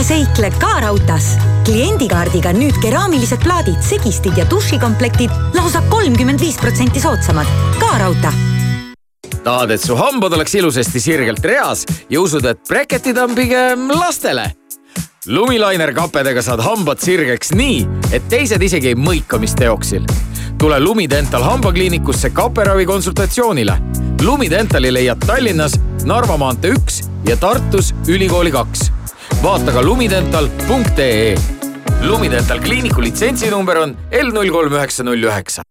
tule 0.00 0.08
seikle 0.08 0.50
Kaarautas. 0.60 1.36
kliendikaardiga 1.64 2.54
nüüd 2.56 2.78
keraamilised 2.80 3.42
plaadid, 3.44 3.82
segistid 3.84 4.38
ja 4.38 4.46
dušikomplektid 4.50 5.30
lausa 5.54 5.82
kolmkümmend 5.90 6.40
viis 6.40 6.56
protsenti 6.56 7.00
soodsamad. 7.00 7.46
Kaarauta 7.78 8.32
tahad, 9.44 9.70
et 9.70 9.80
su 9.80 9.96
hambad 9.96 10.32
oleks 10.32 10.54
ilusasti 10.54 11.00
sirgelt 11.00 11.44
reas 11.44 11.84
ja 12.10 12.20
usud, 12.20 12.44
et 12.44 12.60
breketid 12.68 13.18
on 13.18 13.34
pigem 13.34 13.88
lastele? 13.92 14.52
lumilainer 15.26 15.92
kapedega 15.94 16.42
saad 16.42 16.60
hambad 16.64 17.00
sirgeks 17.00 17.52
nii, 17.52 17.82
et 18.12 18.28
teised 18.28 18.62
isegi 18.62 18.94
ei 18.94 18.96
mõika, 18.96 19.38
mis 19.38 19.52
teoksil. 19.54 20.06
tule 20.58 20.80
Lumidental 20.80 21.42
hambakliinikusse 21.44 22.30
kaperavi 22.30 22.86
konsultatsioonile. 22.86 23.76
Lumidentali 24.22 24.92
leiad 24.92 25.20
Tallinnas 25.26 25.76
Narva 26.04 26.36
maantee 26.36 26.72
üks 26.72 27.02
ja 27.28 27.36
Tartus 27.36 27.92
Ülikooli 28.08 28.52
kaks 28.52 28.90
vaata 29.42 29.72
ka 29.72 29.82
lumidental.ee. 29.82 31.34
Lumidental 32.00 32.60
kliiniku 32.60 33.02
litsentsinumber 33.02 33.78
on 33.78 33.96
L 34.12 34.32
null 34.32 34.52
kolm 34.52 34.72
üheksa 34.72 35.04
null 35.04 35.28
üheksa 35.28 35.62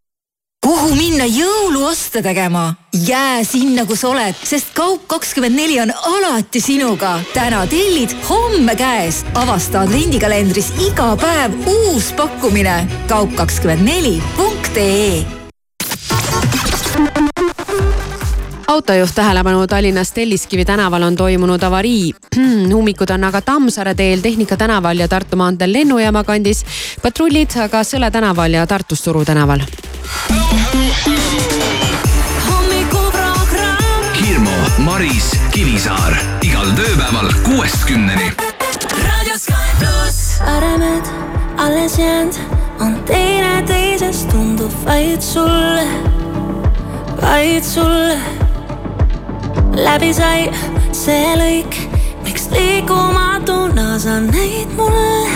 kuhu 0.79 0.95
minna 0.95 1.25
jõuluoste 1.25 2.21
tegema? 2.21 2.73
jää 3.07 3.43
sinna, 3.43 3.85
kus 3.85 4.03
oled, 4.03 4.35
sest 4.43 4.67
Kaup24 4.77 5.81
on 5.81 5.91
alati 6.13 6.61
sinuga. 6.61 7.19
täna 7.33 7.67
tellid, 7.67 8.09
homme 8.29 8.75
käes. 8.75 9.25
avasta 9.33 9.81
advendikalendris 9.81 10.73
iga 10.87 11.15
päev 11.15 11.51
uus 11.67 12.13
pakkumine. 12.13 12.87
kaup24.ee 13.07 15.38
autojuht 18.69 19.15
tähelepanu 19.15 19.67
Tallinnas 19.67 20.11
Telliskivi 20.11 20.65
tänaval 20.65 21.03
on 21.03 21.15
toimunud 21.15 21.63
avarii. 21.63 22.13
ummikud 22.77 23.09
on 23.09 23.23
aga 23.23 23.41
Tammsaare 23.41 23.95
teel, 23.95 24.19
Tehnika 24.21 24.57
tänaval 24.57 24.99
ja 24.99 25.07
Tartu 25.07 25.37
maanteel 25.37 25.73
Lennujaama 25.73 26.23
kandis. 26.23 26.65
patrullid 27.01 27.49
aga 27.63 27.81
Sõle 27.83 28.11
tänaval 28.11 28.53
ja 28.53 28.67
Tartus 28.67 29.01
Turu 29.01 29.25
tänaval. 29.25 29.61
Hirmu, 34.19 34.57
Maris, 34.77 35.31
Kivisaar 35.51 36.17
igal 36.41 36.69
tööpäeval 36.77 37.31
kuuest 37.43 37.85
kümneni. 37.87 38.31
aremed 40.45 41.05
alles 41.57 41.97
jäänud 41.97 42.37
on 42.79 42.95
teineteisest 43.05 44.29
tundub 44.29 44.71
vaid 44.85 45.21
sulle, 45.21 45.87
vaid 47.21 47.63
sulle. 47.63 48.48
Läbi 49.75 50.13
sai 50.13 50.49
see 50.91 51.35
lõik, 51.39 51.75
miks 52.25 52.49
liikumatuna 52.53 53.99
sa 53.99 54.19
näid 54.19 54.67
mulle, 54.77 55.29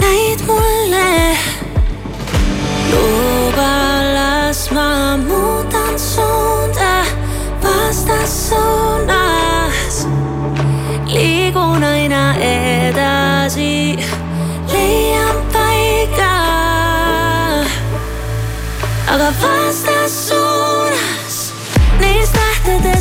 näid 0.00 0.40
mulle. 0.46 1.36
luba, 2.90 4.02
las 4.14 4.70
ma 4.70 5.16
muudan 5.16 5.98
suunda 5.98 7.04
vastassuunas. 7.62 10.06
liigun 11.06 11.84
aina 11.84 12.34
edasi, 12.40 13.98
leian 14.72 15.36
paiga. 15.52 16.36
aga 19.12 19.32
vastassuunas, 19.42 20.23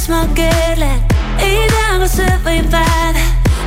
tähtedes 0.04 0.10
ma 0.10 0.36
keerlen, 0.36 1.00
ei 1.40 1.68
tea, 1.70 2.00
kas 2.00 2.20
öö 2.20 2.38
või 2.44 2.62
päev. 2.72 3.16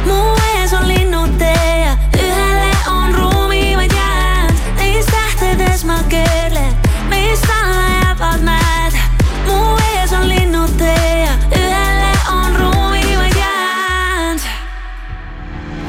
mu 0.05 0.37
ees 0.53 0.73
on 0.73 0.89
linnutee 0.89 1.81
ja 1.81 1.97
ühele 2.13 2.73
on 2.91 3.15
ruumi 3.15 3.77
vaid 3.77 3.93
jäänud, 3.93 4.59
neis 4.77 5.07
tähtedes 5.07 5.85
ma 5.85 5.97
keerlen, 6.09 6.75
meist 7.09 7.47
alla 7.49 7.89
jäävad 7.89 8.45
mäed. 8.45 8.99
mu 9.47 9.77
ees 9.95 10.13
on 10.13 10.29
linnutee 10.29 11.25
ja 11.25 11.33
ühele 11.57 12.13
on 12.33 12.57
ruumi 12.57 13.17
vaid 13.17 13.37
jäänud. 13.37 14.41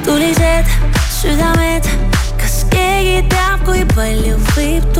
tulised 0.05 0.71
südamed, 1.09 1.89
kas 2.37 2.63
keegi 2.69 3.27
teab, 3.29 3.65
kui 3.65 3.85
palju 3.95 4.39
võib 4.55 4.93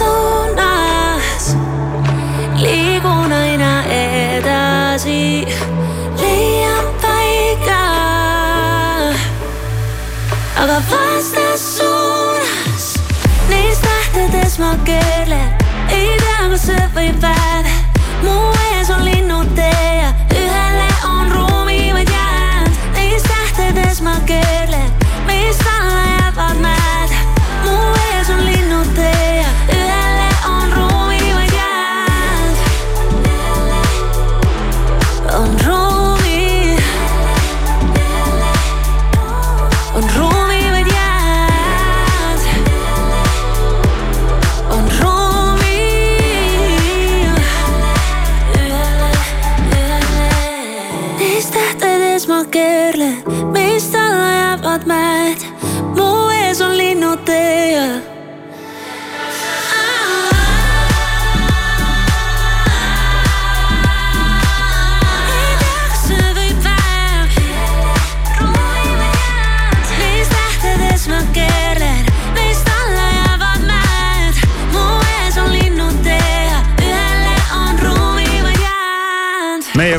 vastassuunas. 0.00 0.29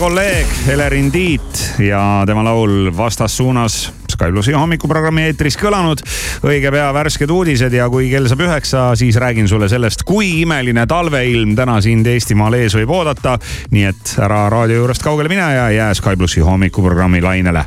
Kolleeg 0.02 0.48
Elerin 0.68 1.12
Tiit 1.12 1.74
ja 1.78 2.24
tema 2.26 2.42
laul 2.44 2.90
Vastassuunas 2.98 3.94
Sky 4.22 4.30
plussi 4.30 4.54
hommikuprogrammi 4.54 5.24
eetris 5.26 5.56
kõlanud. 5.58 6.04
õige 6.46 6.70
pea 6.70 6.92
värsked 6.94 7.32
uudised 7.34 7.74
ja 7.74 7.88
kui 7.90 8.06
kell 8.12 8.30
saab 8.30 8.44
üheksa, 8.46 8.84
siis 9.00 9.18
räägin 9.18 9.48
sulle 9.50 9.66
sellest, 9.70 10.04
kui 10.06 10.44
imeline 10.44 10.86
talveilm 10.86 11.56
täna 11.58 11.80
sind 11.82 12.06
Eestimaal 12.06 12.54
ees 12.60 12.76
võib 12.78 12.94
oodata. 12.94 13.40
nii 13.72 13.88
et 13.90 14.14
ära 14.22 14.44
raadio 14.54 14.84
juurest 14.84 15.02
kaugele 15.02 15.30
mine 15.30 15.48
ja 15.56 15.70
jää 15.74 15.94
Sky 15.98 16.14
plussi 16.18 16.46
hommikuprogrammi 16.46 17.22
lainele 17.22 17.66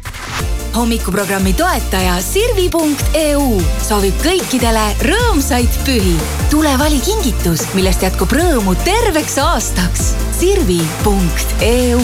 hommikuprogrammi 0.77 1.53
toetaja 1.59 2.21
Sirvi.eu 2.23 3.61
soovib 3.83 4.15
kõikidele 4.23 4.87
rõõmsaid 5.03 5.83
pühi. 5.87 6.15
tule 6.51 6.79
vali 6.79 7.03
kingitus, 7.03 7.67
millest 7.75 8.03
jätkub 8.03 8.31
rõõmu 8.31 8.75
terveks 8.87 9.39
aastaks. 9.43 10.15
Sirvi.eu 10.39 12.03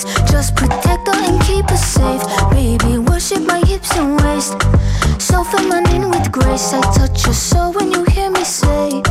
place. 0.00 0.30
Just 0.30 0.54
protect 0.56 1.06
her 1.06 1.14
and 1.14 1.40
keep 1.42 1.68
her 1.68 1.76
safe. 1.76 2.22
Baby, 2.50 2.98
worship 2.98 3.42
my 3.42 3.60
hips 3.66 3.96
and 3.96 4.20
waist. 4.22 4.56
So 5.20 5.44
feminine 5.44 6.10
with 6.10 6.32
grace. 6.32 6.72
I 6.72 6.80
touch 6.92 7.24
your 7.24 7.34
soul 7.34 7.72
when 7.72 7.92
you 7.92 8.04
hear 8.04 8.30
me 8.30 8.44
say, 8.44 9.02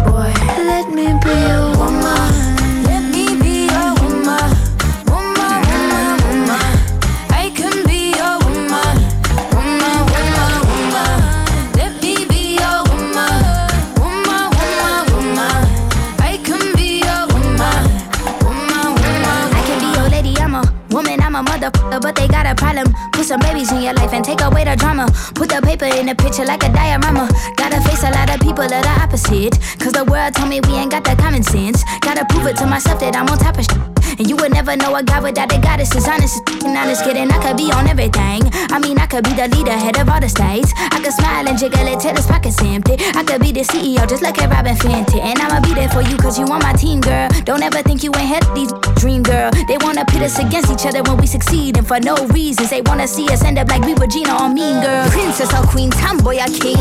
Put 24.90 25.50
the 25.50 25.62
paper 25.64 25.86
in 25.86 26.08
the 26.08 26.16
picture 26.16 26.46
like 26.46 26.64
a 26.64 26.70
diorama. 26.74 27.30
Gotta 27.56 27.80
face 27.82 28.02
a 28.02 28.10
lot 28.10 28.34
of 28.34 28.42
people 28.42 28.68
that 28.68 28.86
are 28.88 29.04
opposite. 29.04 29.54
Cause 29.78 29.94
the 29.94 30.04
world 30.04 30.34
told 30.34 30.50
me 30.50 30.62
we 30.62 30.74
ain't 30.74 30.92
got 30.92 31.04
that 31.04 31.20
common 31.20 31.44
sense. 31.44 31.84
Gotta 32.02 32.26
prove 32.26 32.48
it 32.48 32.58
to 32.58 32.66
myself 32.66 33.00
that 33.00 33.16
I'm 33.16 33.30
on 33.30 33.38
top 33.38 33.60
of 33.60 33.66
shit. 33.66 33.89
And 34.20 34.30
you 34.30 34.36
would 34.36 34.52
never 34.52 34.76
know 34.76 34.94
a 34.96 35.02
guy 35.02 35.22
without 35.22 35.56
a 35.56 35.60
goddess 35.62 35.96
is 35.96 36.06
honest 36.06 36.44
as 36.50 36.66
honest 36.66 37.06
kidding. 37.06 37.32
I 37.32 37.40
could 37.40 37.56
be 37.56 37.72
on 37.72 37.88
everything. 37.88 38.44
I 38.68 38.78
mean, 38.78 39.00
I 39.00 39.08
could 39.08 39.24
be 39.24 39.32
the 39.32 39.48
leader, 39.48 39.72
head 39.72 39.98
of 39.98 40.10
all 40.10 40.20
the 40.20 40.28
states. 40.28 40.74
I 40.76 41.00
could 41.00 41.14
smile 41.14 41.48
and 41.48 41.58
jiggle 41.58 41.88
it 41.88 42.02
till 42.02 42.14
his 42.14 42.28
pockets 42.28 42.62
empty. 42.62 43.00
I 43.16 43.24
could 43.24 43.40
be 43.40 43.54
the 43.54 43.64
CEO, 43.64 44.04
just 44.10 44.22
like 44.22 44.36
a 44.44 44.50
Robin 44.50 44.76
Fenty. 44.76 45.24
And 45.24 45.40
I'ma 45.40 45.62
be 45.64 45.74
there 45.74 45.88
for 45.88 46.02
you, 46.02 46.18
cause 46.18 46.38
you 46.38 46.44
on 46.52 46.60
my 46.60 46.74
team, 46.74 47.00
girl. 47.00 47.30
Don't 47.46 47.64
ever 47.64 47.82
think 47.82 48.04
you 48.04 48.12
ain't 48.20 48.28
had 48.28 48.44
these 48.54 48.74
dream, 49.00 49.24
girl. 49.24 49.52
They 49.72 49.78
wanna 49.80 50.04
pit 50.04 50.22
us 50.22 50.38
against 50.38 50.68
each 50.68 50.86
other 50.86 51.02
when 51.02 51.16
we 51.16 51.26
succeed, 51.26 51.78
and 51.78 51.88
for 51.88 52.02
no 52.02 52.16
reasons. 52.36 52.72
They 52.72 52.82
wanna 52.82 53.08
see 53.08 53.32
us 53.32 53.42
end 53.44 53.58
up 53.58 53.70
like 53.70 53.88
we 53.88 53.96
Regina 53.96 54.36
or 54.36 54.50
Mean 54.52 54.84
Girl. 54.84 55.08
Princess 55.16 55.54
or 55.56 55.64
Queen, 55.72 55.92
tomboy 55.92 56.44
or 56.44 56.52
king. 56.60 56.76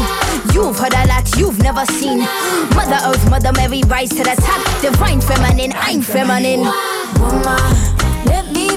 You've 0.50 0.74
heard 0.74 0.94
a 0.94 1.06
lot 1.06 1.30
you've 1.38 1.62
never 1.62 1.86
seen. 1.86 2.26
Mother 2.74 2.98
Earth, 3.06 3.30
Mother 3.30 3.52
Mary, 3.54 3.82
rise 3.86 4.10
to 4.10 4.26
the 4.26 4.34
top. 4.42 4.58
Divine 4.82 5.20
feminine, 5.20 5.72
I'm 5.78 6.02
feminine. 6.02 6.66
Let 7.30 8.50
me 8.52 8.67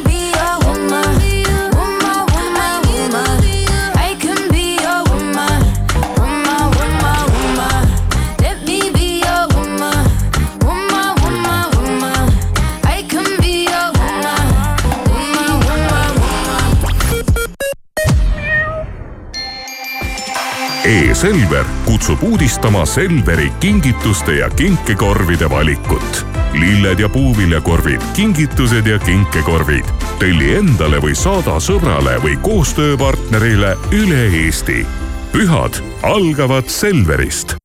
E-Selver 20.92 21.66
kutsub 21.86 22.24
uudistama 22.24 22.86
Selveri 22.86 23.54
kingituste 23.60 24.34
ja 24.36 24.50
kinkekorvide 24.50 25.50
valikut. 25.50 26.26
lilled 26.54 27.00
ja 27.00 27.10
puuviljakorvid, 27.10 28.02
kingitused 28.16 28.88
ja 28.88 29.00
kinkekorvid. 29.00 29.86
telli 30.20 30.56
endale 30.56 31.00
või 31.00 31.16
saada 31.16 31.56
sõbrale 31.60 32.20
või 32.24 32.36
koostööpartnerile 32.42 33.78
üle 33.92 34.28
Eesti. 34.44 34.86
pühad 35.32 35.80
algavad 36.04 36.68
Selverist 36.68 37.61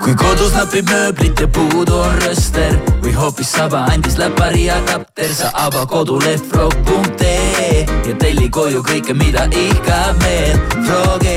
kui 0.00 0.14
kodus 0.16 0.54
napib 0.56 0.88
mööblit 0.88 1.40
ja 1.42 1.46
puudu 1.52 1.98
on 2.00 2.14
rööster 2.22 2.76
või 3.04 3.12
hoopis 3.16 3.50
saba 3.52 3.82
andis 3.92 4.16
läpari 4.20 4.64
ja 4.66 4.78
kapter, 4.88 5.32
sa 5.36 5.50
ava 5.66 5.84
koduleht 5.88 6.44
frog.ee 6.52 7.84
ja 8.08 8.14
telli 8.20 8.48
koju 8.52 8.80
kõike, 8.86 9.14
mida 9.16 9.44
ihkab 9.50 10.22
meel. 10.22 10.56
Froge, 10.86 11.36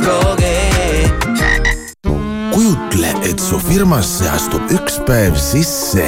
Froge. 0.00 0.54
kujutle, 2.54 3.10
et 3.28 3.42
su 3.42 3.58
firmasse 3.60 4.28
astub 4.30 4.72
üks 4.72 5.00
päev 5.06 5.36
sisse 5.36 6.06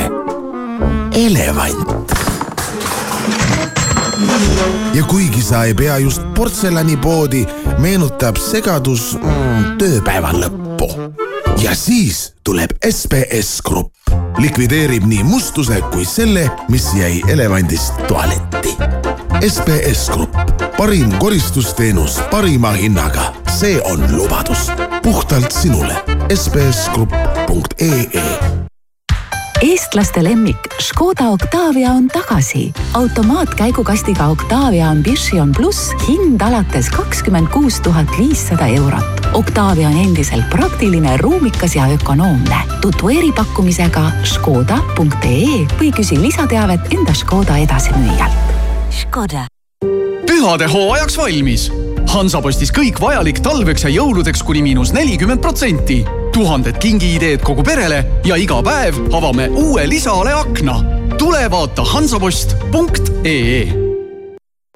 elevant. 1.12 2.14
ja 4.94 5.04
kuigi 5.04 5.42
sa 5.42 5.64
ei 5.68 5.74
pea 5.74 5.98
just 5.98 6.24
portselanipoodi, 6.34 7.44
meenutab 7.78 8.40
segadus 8.40 9.12
mm, 9.20 9.76
tööpäeva 9.82 10.32
lõppu 10.32 11.25
ja 11.62 11.74
siis 11.74 12.32
tuleb 12.44 12.70
SBS 12.90 13.62
Grupp, 13.64 13.94
likvideerib 14.38 15.04
nii 15.06 15.24
mustuse 15.24 15.80
kui 15.92 16.04
selle, 16.04 16.50
mis 16.68 16.94
jäi 16.94 17.22
elevandist 17.28 17.94
tualetti. 18.08 18.76
SBS 19.48 20.10
Grupp, 20.10 20.34
parim 20.76 21.12
koristusteenus 21.18 22.20
parima 22.30 22.72
hinnaga, 22.72 23.32
see 23.58 23.80
on 23.84 24.16
lubadus. 24.16 24.70
Puhtalt 25.02 25.52
sinule. 25.52 25.96
sbsgrupp.ee 26.34 28.45
eestlaste 29.62 30.24
lemmik 30.24 30.56
Škoda 30.80 31.28
Octavia 31.30 31.90
on 31.90 32.08
tagasi. 32.08 32.72
automaatkäigukastiga 32.94 34.26
Octavia 34.26 34.90
Ambition 34.90 35.52
pluss 35.52 35.92
hind 36.08 36.40
alates 36.40 36.90
kakskümmend 36.90 37.48
kuus 37.48 37.80
tuhat 37.80 38.06
viissada 38.18 38.66
eurot. 38.66 39.26
Octavia 39.32 39.88
on 39.88 39.96
endiselt 39.96 40.50
praktiline, 40.50 41.16
ruumikas 41.16 41.76
ja 41.76 41.86
ökonoomne. 41.86 42.56
tutvu 42.80 43.08
eripakkumisega 43.08 44.10
škoda.ee 44.24 45.66
või 45.80 45.92
küsi 45.96 46.20
lisateavet 46.22 46.80
enda 46.94 47.14
Škoda 47.14 47.56
edasimüüjalt. 47.56 48.54
Škoda. 48.90 49.46
pühade 50.26 50.66
hooajaks 50.66 51.16
valmis. 51.16 51.72
Hansapostis 52.06 52.72
kõik 52.72 53.00
vajalik 53.00 53.40
talveks 53.40 53.84
ja 53.84 53.90
jõuludeks 53.90 54.42
kuni 54.42 54.62
miinus 54.62 54.92
nelikümmend 54.92 55.40
protsenti. 55.40 56.04
Tuhanded 56.36 56.76
kingiideed 56.76 57.40
kogu 57.40 57.62
perele 57.64 58.02
ja 58.28 58.36
iga 58.36 58.58
päev 58.62 58.98
avame 59.16 59.48
uue 59.48 59.86
lisaale 59.88 60.32
akna. 60.36 60.74
tule 61.18 61.50
vaata 61.50 61.84
hansapost.ee 61.84 63.60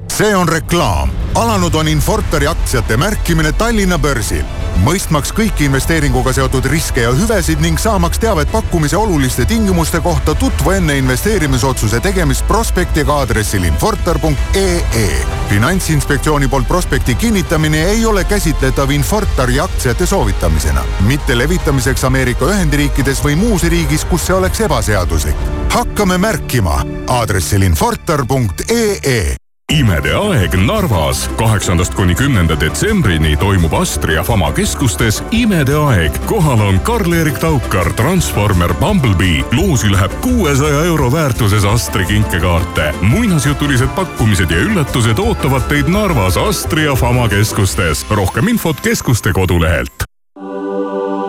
see 0.08 0.36
on 0.36 0.48
reklaam. 0.48 1.11
alanud 1.34 1.74
on 1.74 1.88
Infortari 1.88 2.46
aktsiate 2.46 2.96
märkimine 2.96 3.52
Tallinna 3.52 3.98
börsil. 3.98 4.44
Mõistmaks 4.84 5.32
kõiki 5.36 5.66
investeeringuga 5.68 6.32
seotud 6.34 6.64
riske 6.70 7.04
ja 7.04 7.10
hüvesid 7.16 7.60
ning 7.62 7.78
saamaks 7.80 8.20
teavet 8.22 8.50
pakkumise 8.52 8.96
oluliste 8.96 9.44
tingimuste 9.48 10.00
kohta, 10.00 10.34
tutvu 10.34 10.74
enne 10.76 10.96
investeerimisotsuse 11.00 12.00
tegemist 12.00 12.46
prospektiga 12.48 13.20
aadressil 13.20 13.64
infortar.ee. 13.68 15.08
finantsinspektsiooni 15.48 16.48
poolt 16.48 16.68
prospekti 16.68 17.14
kinnitamine 17.14 17.84
ei 17.90 18.06
ole 18.06 18.24
käsitletav 18.24 18.90
Infortari 18.90 19.60
aktsiate 19.60 20.06
soovitamisena, 20.06 20.84
mitte 21.00 21.38
levitamiseks 21.38 22.04
Ameerika 22.04 22.48
Ühendriikides 22.48 23.24
või 23.24 23.36
muus 23.36 23.62
riigis, 23.62 24.04
kus 24.04 24.26
see 24.26 24.34
oleks 24.36 24.60
ebaseaduslik. 24.60 25.36
hakkame 25.70 26.18
märkima 26.18 26.82
aadressil 27.06 27.62
infortar.ee 27.62 29.49
imede 29.70 30.12
aeg 30.14 30.54
Narvas. 30.66 31.30
kaheksandast 31.36 31.94
kuni 31.94 32.14
kümnenda 32.14 32.60
detsembrini 32.60 33.36
toimub 33.36 33.72
Astria 33.74 34.22
Fama 34.22 34.52
keskustes 34.52 35.22
imede 35.30 35.74
aeg. 35.74 36.18
kohal 36.26 36.60
on 36.60 36.80
Karl-Erik 36.80 37.38
Taukar, 37.38 37.92
Transformer, 37.92 38.74
Bumblebee. 38.74 39.44
loosi 39.52 39.92
läheb 39.92 40.12
kuuesaja 40.20 40.84
euro 40.84 41.12
väärtuses 41.12 41.64
Astri 41.64 42.04
kinkekaarte. 42.04 42.94
muinasjutulised 43.02 43.88
pakkumised 43.88 44.50
ja 44.50 44.56
üllatused 44.56 45.18
ootavad 45.18 45.62
teid 45.68 45.88
Narvas 45.88 46.36
Astria 46.36 46.94
Fama 46.94 47.28
keskustes. 47.28 48.06
rohkem 48.10 48.48
infot 48.48 48.80
keskuste 48.80 49.32
kodulehelt. 49.32 50.04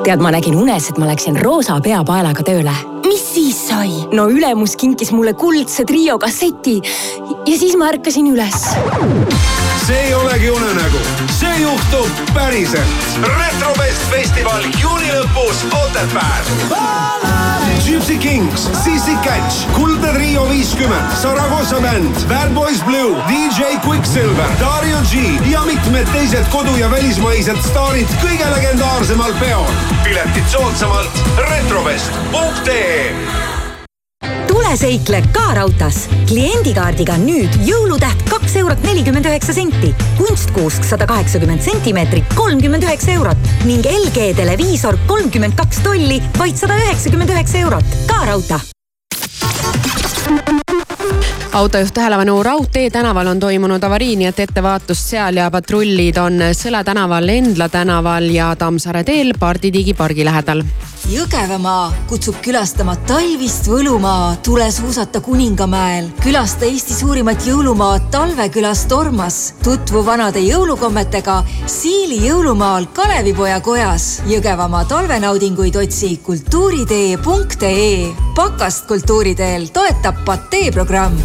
tead, 0.04 0.20
ma 0.20 0.32
nägin 0.32 0.56
unes, 0.56 0.90
et 0.90 0.98
ma 0.98 1.06
läksin 1.06 1.42
roosa 1.42 1.80
peapaelaga 1.80 2.44
tööle 2.44 2.91
mis 3.12 3.24
siis 3.34 3.58
sai? 3.68 3.92
no 4.16 4.30
ülemus 4.32 4.78
kinkis 4.80 5.10
mulle 5.12 5.34
kuldse 5.36 5.84
trio 5.88 6.16
kasseti 6.22 6.78
ja 6.80 7.56
siis 7.60 7.76
ma 7.80 7.90
ärkasin 7.92 8.30
üles. 8.32 8.70
see 9.84 9.98
ei 10.06 10.14
olegi 10.16 10.52
unenägu, 10.54 11.02
see 11.42 11.62
juhtub 11.62 12.10
päriselt. 12.34 12.86
retrofest 13.22 14.02
festival 14.10 14.62
juuni 14.82 15.10
lõpus 15.12 15.66
Otepääl. 15.74 16.44
Gypsy 17.86 18.18
Kings, 18.18 18.70
Sissi 18.84 19.16
Catch, 19.26 19.66
Kuldne 19.74 20.14
Trio 20.14 20.46
viiskümmend, 20.50 21.12
Saragossa 21.22 21.82
bänd, 21.82 22.16
Bad 22.30 22.54
Boys 22.54 22.84
Blue, 22.84 23.16
DJ 23.28 23.62
Quicksilver, 23.88 24.50
Dario 24.60 24.98
G 25.12 25.14
ja 25.52 25.62
mitmed 25.66 26.08
teised 26.14 26.46
kodu- 26.54 26.78
ja 26.78 26.92
välismaised 26.92 27.58
staarid 27.70 28.08
kõige 28.22 28.46
legendaarsemal 28.56 29.34
peol. 29.40 29.66
piletid 30.04 30.48
soodsamalt 30.48 31.12
retrovest.ee 31.50 33.61
tule 34.62 34.78
seikle 34.78 35.20
ka 35.34 35.54
raudtees. 35.58 36.04
kliendikaardiga 36.30 37.16
nüüd 37.18 37.56
jõulutäht 37.66 38.20
kaks 38.30 38.60
eurot 38.62 38.84
nelikümmend 38.86 39.26
üheksa 39.26 39.56
senti, 39.58 39.90
kunstkuusk 40.20 40.86
sada 40.86 41.08
kaheksakümmend 41.10 41.66
sentimeetrit, 41.66 42.28
kolmkümmend 42.38 42.86
üheksa 42.86 43.16
eurot 43.16 43.50
ning 43.66 43.86
LG 43.90 44.36
televiisor 44.38 45.00
kolmkümmend 45.10 45.58
kaks 45.58 45.82
tolli, 45.82 46.20
vaid 46.38 46.62
sada 46.62 46.78
üheksakümmend 46.78 47.34
üheksa 47.34 47.64
eurot. 47.66 47.98
ka 48.06 48.22
raudtee 48.30 48.62
autojuht 51.58 51.94
tähelepanu, 51.94 52.44
Raudtee 52.44 52.90
tänaval 52.90 53.28
on 53.28 53.40
toimunud 53.40 53.84
avarii, 53.84 54.14
nii 54.16 54.30
et 54.30 54.40
ettevaatust 54.46 55.10
seal 55.16 55.42
ja 55.42 55.50
patrullid 55.52 56.22
on 56.22 56.38
Sõle 56.56 56.84
tänaval, 56.86 57.34
Endla 57.34 57.70
tänaval 57.70 58.30
ja 58.30 58.54
Tammsaare 58.56 59.04
teel 59.04 59.34
Pardi 59.40 59.74
digipargi 59.74 60.26
lähedal. 60.26 60.64
Jõgevamaa 61.12 61.90
kutsub 62.08 62.38
külastama 62.40 62.94
talvist 63.04 63.66
Võlumaa, 63.68 64.38
tule 64.46 64.70
suusata 64.72 65.20
Kuningamäel. 65.22 66.08
külasta 66.24 66.64
Eesti 66.66 66.94
suurimat 66.96 67.44
jõulumaad 67.46 68.08
Talvekülas 68.12 68.86
Tormas. 68.86 69.54
tutvu 69.64 70.06
vanade 70.06 70.40
jõulukommetega 70.40 71.44
Siili 71.66 72.22
jõulumaal 72.28 72.86
Kalevipoja 72.94 73.60
kojas. 73.60 74.22
Jõgevamaa 74.26 74.86
talvenaudinguid 74.86 75.76
otsi 75.76 76.18
kultuuritee.ee. 76.18 78.14
pakast 78.36 78.88
kultuuriteel 78.88 79.68
toetab 79.68 80.16
Patee 80.26 80.72
programm 80.72 81.18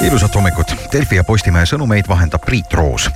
ilusat 0.00 0.34
hommikut. 0.34 0.74
Delfi 0.92 1.16
ja 1.16 1.24
Postimehe 1.24 1.66
sõnumeid 1.66 2.08
vahendab 2.08 2.40
Priit 2.46 2.72
Roos 2.72 3.10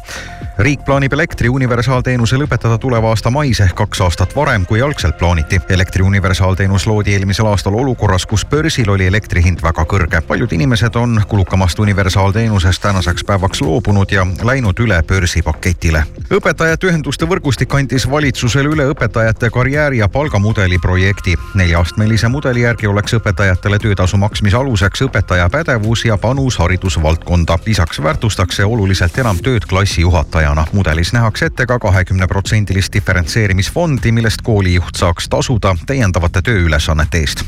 riik 0.58 0.84
plaanib 0.84 1.12
elektri 1.12 1.48
universaalteenuse 1.48 2.36
lõpetada 2.36 2.76
tuleva 2.78 3.08
aasta 3.12 3.30
mais 3.32 3.60
ehk 3.64 3.74
kaks 3.76 4.00
aastat 4.04 4.34
varem, 4.36 4.66
kui 4.68 4.82
algselt 4.82 5.16
plaaniti. 5.18 5.60
elektri 5.68 6.02
universaalteenus 6.02 6.86
loodi 6.86 7.14
eelmisel 7.14 7.46
aastal 7.46 7.74
olukorras, 7.74 8.26
kus 8.26 8.44
börsil 8.46 8.90
oli 8.90 9.06
elektri 9.06 9.42
hind 9.42 9.62
väga 9.62 9.84
kõrge. 9.84 10.20
paljud 10.20 10.52
inimesed 10.52 10.96
on 10.96 11.22
kulukamast 11.28 11.78
universaalteenusest 11.78 12.82
tänaseks 12.82 13.24
päevaks 13.24 13.60
loobunud 13.60 14.12
ja 14.12 14.26
läinud 14.42 14.80
üle 14.80 15.02
börsipaketile. 15.02 16.04
õpetajate 16.30 16.86
ühenduste 16.86 17.26
võrgustik 17.26 17.74
andis 17.74 18.10
valitsusele 18.10 18.68
üle 18.68 18.88
õpetajate 18.92 19.50
karjääri 19.50 19.98
ja 19.98 20.08
palgamudeli 20.08 20.78
projekti. 20.78 21.34
neljaastmelise 21.54 22.28
mudeli 22.28 22.60
järgi 22.60 22.86
oleks 22.86 23.14
õpetajatele 23.14 23.78
töötasu 23.78 24.16
maksmise 24.16 24.56
aluseks 24.56 25.02
õpetaja 25.02 25.48
pädevus 25.50 26.04
ja 26.04 26.18
panus 26.18 26.58
haridusvaldkonda. 26.58 27.58
lisaks 27.66 28.02
väärtustakse 28.02 28.64
oluliselt 28.64 29.18
enam 29.18 29.38
tööd 29.38 29.66
klassijuhatajana 29.66 30.42
juhatajana. 30.42 30.51
Mudelis 30.72 31.12
nähakse 31.12 31.46
ette 31.46 31.66
ka 31.66 31.78
kahekümneprotsendilist 31.78 32.92
diferentseerimisfondi, 32.92 34.12
millest 34.12 34.42
koolijuht 34.42 34.94
saaks 34.96 35.28
tasuda 35.28 35.74
täiendavate 35.86 36.42
tööülesannete 36.42 37.18
eest. 37.18 37.44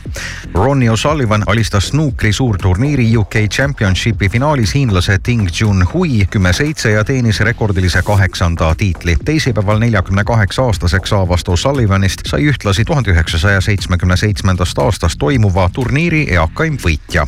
Ronnie 0.55 0.91
O'Sullivan 0.91 1.43
alistas 1.47 1.89
snuukri 1.89 2.33
suurturniiri 2.33 3.17
UK 3.17 3.35
Championshipi 3.51 4.29
finaalis 4.29 4.75
hiinlase 4.75 5.19
Ting 5.23 5.49
Junhui 5.61 6.27
kümme-seitse 6.31 6.91
ja 6.91 7.05
teenis 7.05 7.41
rekordilise 7.41 8.03
kaheksanda 8.03 8.75
tiitli. 8.75 9.17
teisipäeval 9.25 9.79
neljakümne 9.79 10.25
kaheksa 10.25 10.63
aastaseks 10.63 11.11
saavast 11.11 11.49
O'Sullivanist 11.49 12.21
sai 12.27 12.43
ühtlasi 12.45 12.85
tuhande 12.85 13.11
üheksasaja 13.11 13.61
seitsmekümne 13.61 14.17
seitsmendast 14.17 14.79
aastast 14.79 15.19
toimuva 15.19 15.69
turniiri 15.73 16.27
eakaim 16.31 16.77
võitja. 16.77 17.27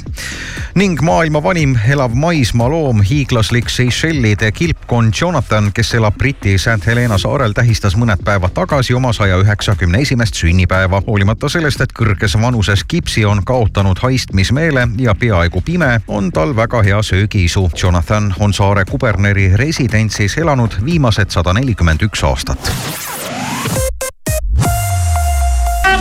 ning 0.74 1.02
maailma 1.02 1.42
vanim 1.42 1.78
elav 1.88 2.14
maismaaloom, 2.14 3.02
hiiglaslik 3.02 3.68
Seychellide 3.68 4.52
kilpkonn 4.52 5.10
Jonathan 5.20 5.55
Jonathan, 5.56 5.72
kes 5.72 5.94
elab 5.94 6.14
Briti 6.18 6.58
St 6.58 6.86
Helena 6.86 7.16
saarel, 7.18 7.54
tähistas 7.56 7.94
mõned 7.96 8.20
päevad 8.24 8.52
tagasi 8.52 8.92
oma 8.94 9.08
saja 9.16 9.38
üheksakümne 9.40 10.02
esimest 10.04 10.34
sünnipäeva. 10.36 11.00
hoolimata 11.06 11.48
sellest, 11.48 11.80
et 11.80 11.94
kõrges 11.96 12.36
vanuses 12.40 12.84
kipsi 12.84 13.24
on 13.24 13.40
kaotanud 13.44 13.96
haistmismeele 14.02 14.88
ja 14.98 15.14
peaaegu 15.14 15.60
pime, 15.64 16.00
on 16.08 16.28
tal 16.32 16.56
väga 16.56 16.82
hea 16.82 17.02
söögiisu. 17.02 17.70
Jonathan 17.82 18.34
on 18.38 18.52
saare 18.52 18.84
kuberneri 18.84 19.56
residentsis 19.56 20.36
elanud 20.38 20.76
viimased 20.84 21.30
sada 21.30 21.52
nelikümmend 21.52 22.02
üks 22.02 22.24
aastat 22.24 22.72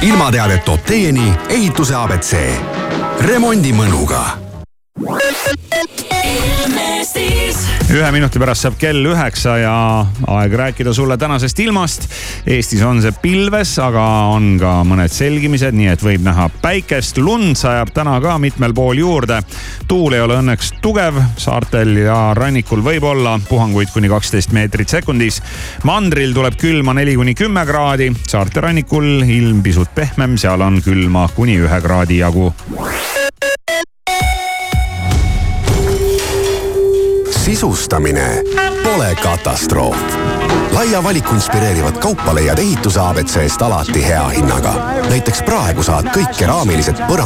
ilmateadet 0.02 0.66
toob 0.66 0.84
teieni 0.84 1.32
ehituse 1.50 1.96
abc 1.96 2.36
remondimõnuga 3.24 4.26
ühe 7.96 8.08
minuti 8.12 8.40
pärast 8.42 8.66
saab 8.66 8.76
kell 8.80 9.06
üheksa 9.08 9.54
ja 9.62 9.74
aeg 10.28 10.54
rääkida 10.60 10.92
sulle 10.94 11.16
tänasest 11.18 11.60
ilmast. 11.64 12.08
Eestis 12.48 12.82
on 12.84 13.00
see 13.02 13.14
pilves, 13.22 13.72
aga 13.80 14.04
on 14.34 14.56
ka 14.60 14.74
mõned 14.88 15.14
selgimised, 15.14 15.76
nii 15.78 15.94
et 15.94 16.04
võib 16.04 16.26
näha 16.26 16.50
päikest. 16.62 17.18
lund 17.24 17.56
sajab 17.56 17.94
täna 17.96 18.18
ka 18.22 18.38
mitmel 18.42 18.74
pool 18.74 19.00
juurde. 19.00 19.40
tuul 19.88 20.14
ei 20.14 20.22
ole 20.22 20.40
õnneks 20.42 20.74
tugev, 20.82 21.22
saartel 21.38 21.96
ja 22.04 22.34
rannikul 22.34 22.84
võib 22.84 23.04
olla 23.04 23.40
puhanguid 23.50 23.94
kuni 23.94 24.10
kaksteist 24.12 24.52
meetrit 24.52 24.90
sekundis. 24.90 25.42
mandril 25.84 26.34
tuleb 26.34 26.60
külma 26.60 26.94
neli 26.94 27.16
kuni 27.16 27.34
kümme 27.36 27.66
kraadi, 27.66 28.12
saarte 28.28 28.62
rannikul 28.62 29.24
ilm 29.24 29.64
pisut 29.64 29.96
pehmem, 29.96 30.38
seal 30.38 30.62
on 30.62 30.82
külma 30.82 31.30
kuni 31.36 31.60
ühe 31.64 31.82
kraadi 31.82 32.20
jagu 32.20 32.52
sisustamine 37.46 38.44
pole 38.84 39.16
katastroof. 39.24 39.98
laia 40.72 41.04
valiku 41.04 41.34
inspireerivat 41.34 41.98
kaupa 41.98 42.36
leiad 42.36 42.60
ehituse 42.60 43.00
abc-st 43.00 43.62
alati 43.62 44.08
hea 44.08 44.28
hinnaga. 44.28 44.74
näiteks 45.10 45.42
praegu 45.46 45.84
saad 45.84 46.10
kõik 46.10 46.34
keraamilised 46.40 46.98
põrand 47.08 47.24